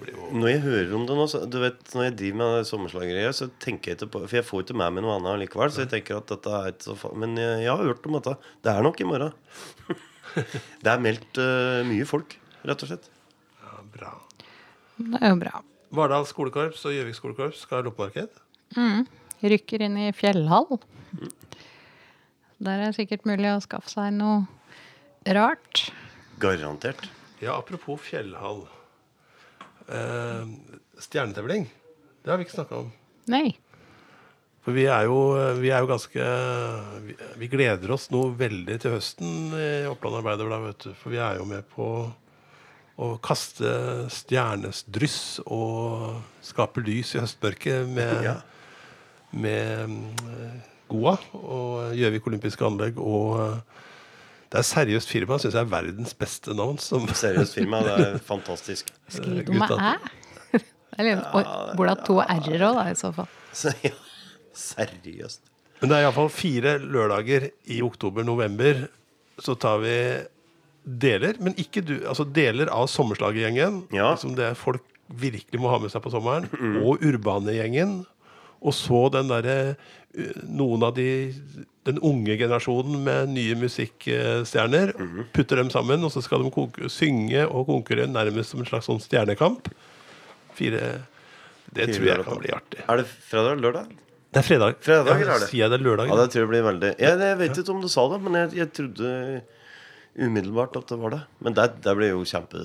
[0.00, 2.68] blir jo Når jeg hører om det nå, så, du vet, når jeg driver med
[2.68, 5.72] sommerslageriet, så tenker jeg ikke på For jeg får ikke med meg noe annet likevel,
[5.74, 8.18] så jeg tenker at dette er ikke så fa Men jeg, jeg har hørt om
[8.18, 8.36] dette.
[8.64, 9.34] Det er nok i morgen.
[10.84, 13.10] det er meldt uh, mye folk, rett og slett.
[13.62, 14.14] ja, bra.
[14.98, 15.62] Det er jo bra.
[15.92, 18.40] Vardal skolekorps og Gjøvik skolekorps skal ha loppemarked.
[19.42, 20.78] Rykker inn i fjellhall.
[22.62, 24.46] Der er det sikkert mulig å skaffe seg noe
[25.36, 25.88] rart.
[26.42, 27.10] Garantert.
[27.42, 28.64] Ja, apropos fjellhall.
[29.92, 30.46] Eh,
[31.02, 31.66] stjernetevling.
[32.22, 32.90] Det har vi ikke snakka om.
[33.32, 33.50] Nei.
[34.62, 35.16] For vi er jo,
[35.58, 36.26] vi er jo ganske
[37.02, 40.92] vi, vi gleder oss nå veldig til høsten i Oppland Arbeiderblad, vet du.
[41.00, 41.88] For vi er jo med på
[43.02, 43.72] å kaste
[44.12, 48.36] stjernedryss og skape lys i høstmørket med, Ja.
[49.32, 50.60] med mm,
[50.92, 53.00] Goa og Gjøvik olympiske anlegg.
[53.02, 53.58] Og eh,
[54.52, 56.76] det er seriøst firma, syns jeg er verdens beste navn.
[56.82, 57.80] Som, Seriøst firma.
[57.86, 58.90] Det er fantastisk.
[59.08, 59.94] Skriv du med æ?
[60.92, 61.22] Det er
[61.72, 63.30] Burde ha to r-er òg, da, i så fall.
[63.80, 63.94] Ja.
[64.52, 65.40] Seriøst.
[65.80, 68.84] Men det er iallfall fire lørdager i oktober-november.
[69.40, 69.94] Så tar vi
[70.84, 74.12] deler, men ikke du, altså deler av Sommerslaggjengen, Ja.
[74.20, 76.46] som det folk virkelig må ha med seg på sommeren,
[76.84, 78.02] og Urbane-gjengen.
[78.62, 81.08] Og så den derre uh, Noen av de
[81.88, 84.92] Den unge generasjonen med nye musikkstjerner.
[85.34, 89.02] Putter dem sammen, og så skal de synge og konkurrere nærmest som en slags sånn
[89.02, 89.72] stjernekamp.
[90.54, 90.84] Fire
[91.72, 92.84] Det Fire tror jeg kan bli artig.
[92.86, 93.98] Er det fredag eller lørdag?
[94.32, 94.76] Det er fredag.
[94.80, 95.48] fredag ja, er det.
[95.50, 96.08] Sier jeg det er lørdag?
[96.08, 98.38] Ja, det tror jeg blir veldig jeg, jeg vet ikke om du sa det, men
[98.38, 99.10] jeg, jeg trodde
[100.16, 101.20] umiddelbart at det var det.
[101.44, 102.62] Men det, det blir jo kjempe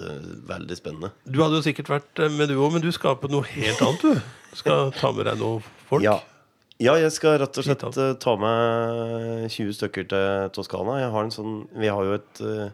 [0.47, 1.11] veldig spennende.
[1.28, 3.84] Du hadde jo sikkert vært eh, med du òg, men du skal på noe helt
[3.84, 4.39] annet, du.
[4.51, 5.59] Du skal ta med deg noe
[5.89, 6.07] folk.
[6.07, 6.20] Ja.
[6.78, 10.99] Ja, jeg skal rett og slett eh, ta med 20 stykker til Toskana.
[11.01, 12.67] Jeg har en sånn Vi har jo et uh,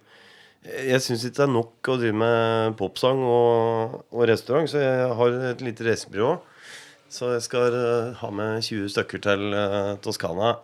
[0.67, 5.13] Jeg syns ikke det er nok å drive med popsang og, og restaurant, så jeg
[5.19, 6.33] har et lite reisebyrå.
[7.13, 9.57] Så jeg skal uh, ha med 20 stykker til
[10.03, 10.57] Toskana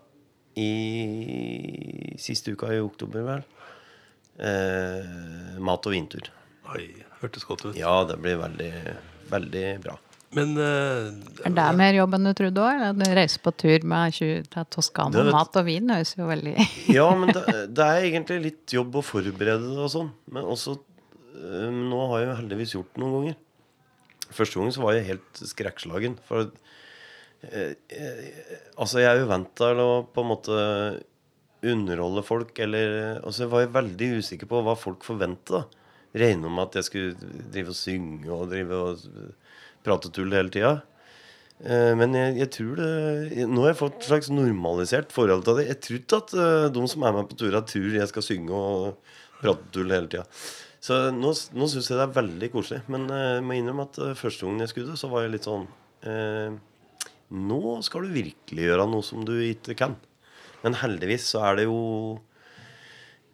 [0.60, 3.48] i siste uka i oktober, vel.
[5.64, 6.28] Mat- og vintur.
[6.74, 6.90] Oi,
[7.22, 7.80] hørtes godt ut.
[7.80, 8.72] Ja, det blir veldig,
[9.32, 9.96] veldig bra.
[10.38, 11.10] Men uh,
[11.48, 13.02] Er det mer jobb enn du trodde òg?
[13.18, 15.16] Reise på tur med 20 til Toskana.
[15.16, 16.54] Det Mat og vin høres jo veldig
[16.98, 20.12] Ja, men det, det er egentlig litt jobb å forberede det og sånn.
[20.30, 23.40] Men også øh, Nå har jeg jo heldigvis gjort det noen ganger.
[24.30, 26.20] Første gangen så var jeg helt skrekkslagen.
[26.30, 28.24] For uh, uh,
[28.78, 30.62] Altså, jeg er jo vant til å på en måte
[31.66, 35.66] underholde folk, eller Altså, jeg var jo veldig usikker på hva folk forventa.
[36.14, 39.04] Regna med at jeg skulle drive og synge og drive og
[39.86, 40.74] prate tull hele tida.
[41.64, 45.60] Eh, Men jeg, jeg tror det Nå har jeg fått et slags normalisert forhold til
[45.60, 45.68] det.
[45.74, 48.56] Jeg tror ikke at eh, de som er med på turer, tror jeg skal synge
[48.56, 50.26] og prate tull hele tida.
[50.80, 52.82] Så nå, nå syns jeg det er veldig koselig.
[52.88, 55.48] Men eh, jeg må innrømme at første gangen jeg skulle det, så var jeg litt
[55.50, 55.68] sånn
[56.08, 56.60] eh,
[57.30, 60.00] Nå skal du virkelig gjøre noe som du ikke kan.
[60.64, 61.76] Men heldigvis så er det jo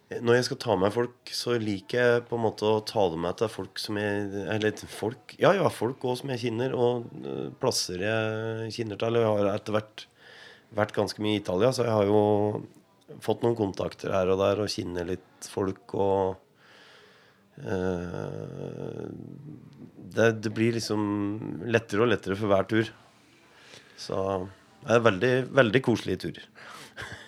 [0.06, 3.18] når jeg skal ta med folk, så liker jeg på en måte å ta det
[3.18, 7.08] med til folk som jeg Eller folk Ja, ja, folk òg som jeg kjenner, og
[7.26, 9.18] øh, plasser jeg kjenner til.
[9.18, 10.06] Jeg har etter hvert
[10.76, 12.20] vært ganske mye i Italia, så jeg har jo
[13.22, 16.36] fått noen kontakter her og der og kjenner litt folk og
[17.62, 19.04] uh,
[20.16, 21.04] det, det blir liksom
[21.70, 22.90] lettere og lettere for hver tur.
[23.96, 24.18] Så
[24.82, 26.50] det er veldig, veldig koselige turer.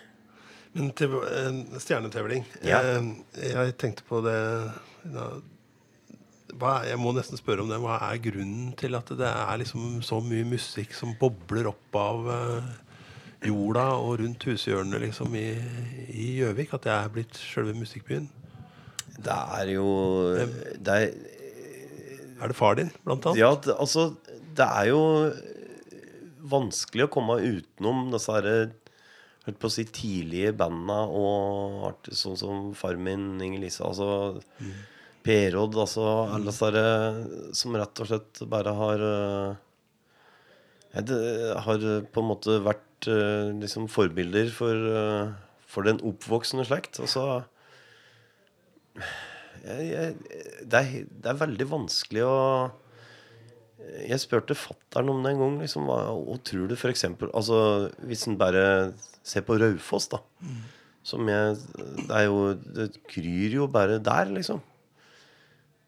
[0.76, 2.44] Men til eh, stjernetevling.
[2.66, 2.80] Ja.
[2.84, 3.08] Eh,
[3.54, 4.36] Jeg tenkte på det
[6.58, 7.78] hva, Jeg må nesten spørre om det.
[7.82, 12.28] Hva er grunnen til at det er liksom så mye musikk som bobler opp av
[12.34, 12.68] eh,
[13.48, 15.46] jorda og rundt hushjørnene liksom i
[16.08, 16.72] i Gjøvik?
[16.74, 18.28] At det er blitt sjølve musikkbyen?
[19.18, 19.86] Det er jo
[20.78, 21.12] det er,
[22.38, 23.40] Er det far din, blant annet?
[23.40, 24.12] Ja, det, altså
[24.54, 25.00] Det er jo
[26.48, 28.70] vanskelig å komme utenom disse her,
[29.48, 34.36] holdt på å si, tidlige banda og sånn som Farmin, Inger-Lise altså
[35.26, 36.84] P-Rod, altså alle disse
[37.58, 39.64] som rett og slett bare har eh,
[41.08, 41.18] det
[41.66, 45.32] har på en måte vært eh, liksom forbilder for, eh,
[45.68, 47.00] for den oppvoksende slekt.
[47.02, 47.44] Altså
[49.64, 50.14] jeg, jeg,
[50.64, 52.38] det, er, det er veldig vanskelig å
[54.08, 55.60] Jeg spurte fattern om det en gang.
[55.62, 58.92] Liksom, hva, og tror du for eksempel, Altså, hvis en bare
[59.26, 60.22] ser på Raufoss, da.
[61.06, 61.56] Som jeg
[61.96, 64.60] Det er jo Det kryr jo bare der, liksom.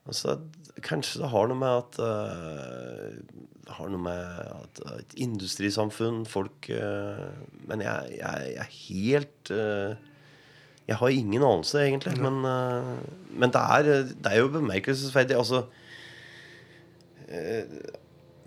[0.07, 0.39] Altså,
[0.83, 3.19] kanskje det har noe med at uh,
[3.67, 7.29] Det har noe med at et industrisamfunn, folk uh,
[7.69, 9.53] Men jeg, jeg, jeg er helt
[10.89, 12.17] Jeg har ingen anelse, egentlig.
[12.19, 12.41] Men,
[13.31, 15.37] men det, er, det, er, jo bemerkelsesverdig.
[15.39, 15.69] Altså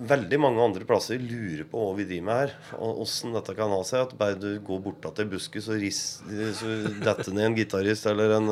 [0.03, 2.55] Veldig mange andre plasser lurer på hva vi driver med her.
[2.79, 4.07] Og åssen dette kan ha seg.
[4.07, 8.51] At bare du går borta til buskis og detter ned en gitarist eller en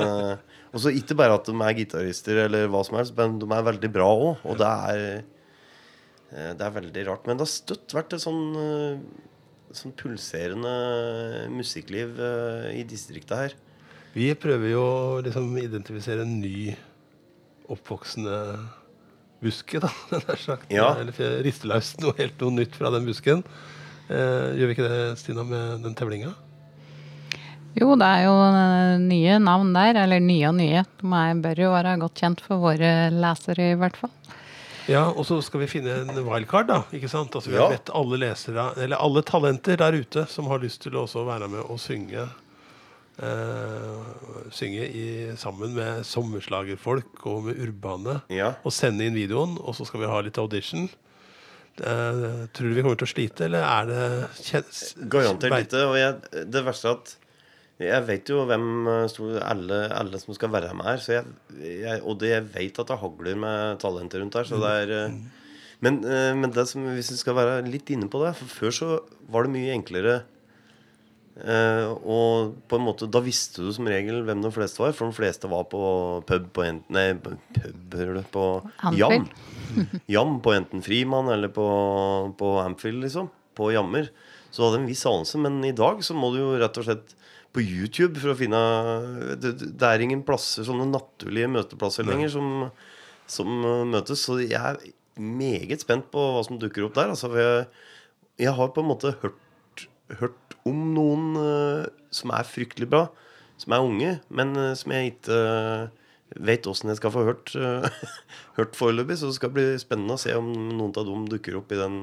[0.72, 3.68] og så ikke bare at de er gitarister, eller hva som helst, men de er
[3.68, 4.44] veldig bra òg.
[4.48, 5.02] Og det er,
[6.32, 7.28] eh, det er veldig rart.
[7.28, 9.02] Men det har støtt vært et sånn, eh,
[9.76, 13.58] sånn pulserende musikkliv eh, i distriktet her.
[14.16, 16.76] Vi prøver jo å liksom identifisere en ny
[17.72, 18.38] oppvoksende
[19.42, 19.92] buske, da.
[20.46, 20.70] sagt.
[20.72, 20.94] Ja.
[21.02, 23.44] Eller riste løs noe helt noe nytt fra den busken.
[24.12, 26.34] Eh, gjør vi ikke det, Stina, med den tevlinga?
[27.80, 30.02] Jo, det er jo eh, nye navn der.
[30.04, 30.84] Eller nye og nye.
[31.02, 34.14] De bør jo være godt kjent for våre lesere, i hvert fall.
[34.89, 36.80] Ja, og så skal vi finne en wildcard, da.
[36.92, 37.36] ikke sant?
[37.38, 40.98] Altså, vi har bedt alle lesere, eller alle talenter der ute som har lyst til
[40.98, 42.26] å også være med og synge.
[43.20, 45.05] Eh, synge i,
[45.38, 48.22] sammen med sommerslagerfolk og med urbane.
[48.32, 48.53] Ja.
[48.64, 50.88] Og sende inn videoen, og så skal vi ha litt audition.
[51.82, 54.62] Uh, tror du vi kommer til å slite, eller er det
[55.09, 55.84] Garantert lite.
[55.88, 57.14] Og jeg, det verste er at
[57.82, 60.99] jeg vet jo hvem eh, alle, alle, som skal være med her.
[61.16, 61.32] Jeg,
[61.82, 64.45] jeg, og det, jeg vet at det hagler med talenter rundt her.
[64.45, 65.47] Så det er, eh,
[65.82, 65.97] men,
[66.38, 68.89] men det som, hvis vi skal være litt inne på det For før så
[69.34, 70.20] var det mye enklere.
[71.42, 74.96] Og på en måte Da visste du som regel hvem de fleste var.
[74.98, 75.82] For de fleste var på
[76.28, 78.46] pub på enten Nei, pub på
[78.98, 79.30] Jam.
[80.12, 81.66] Jam på enten Frimann eller på,
[82.38, 83.32] på Amfield, liksom.
[83.58, 84.12] På Jammer.
[84.52, 85.40] Så du hadde en viss anelse.
[85.42, 87.16] Men i dag så må du jo rett og slett
[87.52, 88.60] på YouTube for å finne
[89.42, 92.52] Det, det er ingen plasser, sånne naturlige møteplasser lenger som,
[93.30, 94.24] som, uh, møtes.
[94.28, 94.80] Så jeg er
[95.22, 97.12] meget spent på hva som dukker opp der.
[97.16, 97.66] Altså, jeg,
[98.46, 99.88] jeg, har på en måte hørt,
[100.20, 103.05] hørt om noen uh, som er fryktelig bra,
[103.62, 107.53] som er unge, men uh, som jeg ikke uh, vet åssen jeg skal få hørt,
[108.59, 109.20] hørt foreløpig.
[109.20, 111.97] Så det skal bli spennende å se om noen av dem dukker opp i den,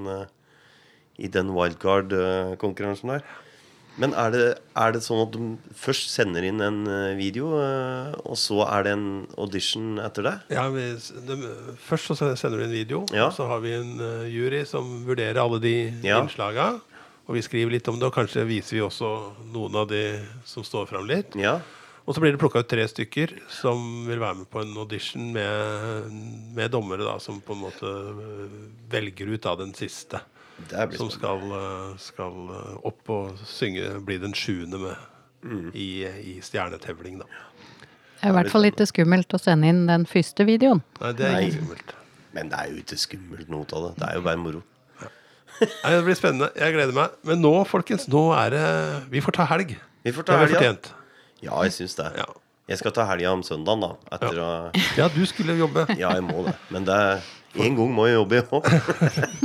[1.17, 3.25] i den wildcard-konkurransen der.
[3.99, 4.43] Men er det,
[4.79, 8.87] er det, sånn at du først sender inn en eh, video, eh, og så er
[8.87, 9.09] det en
[9.41, 10.35] audition etter det?
[10.55, 10.85] Ja, vi,
[11.27, 11.39] de,
[11.83, 13.27] Først så sender du en video, ja.
[13.27, 13.97] og så har vi en
[14.31, 15.75] jury som vurderer alle de
[16.07, 16.21] ja.
[16.21, 16.77] innslaga.
[17.29, 19.11] Og vi skriver litt om det, og kanskje viser vi også
[19.53, 20.03] noen av de
[20.49, 21.37] som står fram litt.
[21.37, 21.59] Ja.
[22.09, 25.27] Og så blir det plukka ut tre stykker som vil være med på en audition
[25.35, 26.15] med,
[26.57, 27.93] med dommere da, som på en måte
[28.89, 30.23] velger ut av den siste
[30.97, 34.97] som skal, eh, skal, eh, opp og synge, bli den sjuende med
[35.43, 35.71] mm.
[35.75, 37.29] i, i stjernetevling, da.
[38.19, 40.83] Det er i hvert fall litt skummelt å sende inn den første videoen.
[40.99, 41.95] Nei, det er ikke skummelt.
[42.35, 43.93] Men det er jo ikke skummelt noe av det.
[44.01, 44.63] Det er jo bare moro.
[45.61, 46.51] Nei, Det blir spennende.
[46.59, 47.15] Jeg gleder meg.
[47.27, 48.67] Men nå, folkens, nå er det
[49.13, 49.75] Vi får ta helg.
[50.07, 50.75] Vi får ta helg, ja.
[51.43, 52.11] Ja, jeg syns det.
[52.19, 52.29] Ja.
[52.69, 53.95] Jeg skal ta helga om søndagen, da.
[54.13, 54.45] Etter ja.
[54.45, 55.87] å Ja, du skulle jobbe.
[56.01, 56.55] Ja, jeg må det.
[56.75, 56.99] Men det
[57.57, 58.69] en gang må jeg jobbe, jeg òg.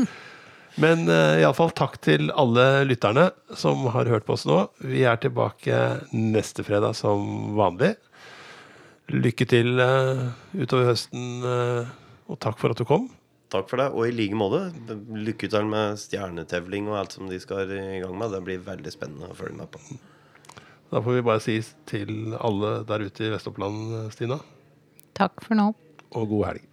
[0.83, 4.57] Men uh, iallfall takk til alle lytterne som har hørt på oss nå.
[4.81, 5.79] Vi er tilbake
[6.11, 7.93] neste fredag som vanlig.
[9.13, 11.93] Lykke til uh, utover høsten, uh,
[12.27, 13.07] og takk for at du kom.
[13.53, 14.63] Takk for det, og i like måte.
[15.13, 18.33] Lykke til med stjernetevling og alt som de skal i gang med.
[18.33, 19.81] Det blir veldig spennende å følge med på.
[20.93, 24.39] Da får vi bare si til alle der ute i Vest-Oppland, Stina
[25.17, 25.71] Takk for nå.
[26.17, 26.72] Og god helg.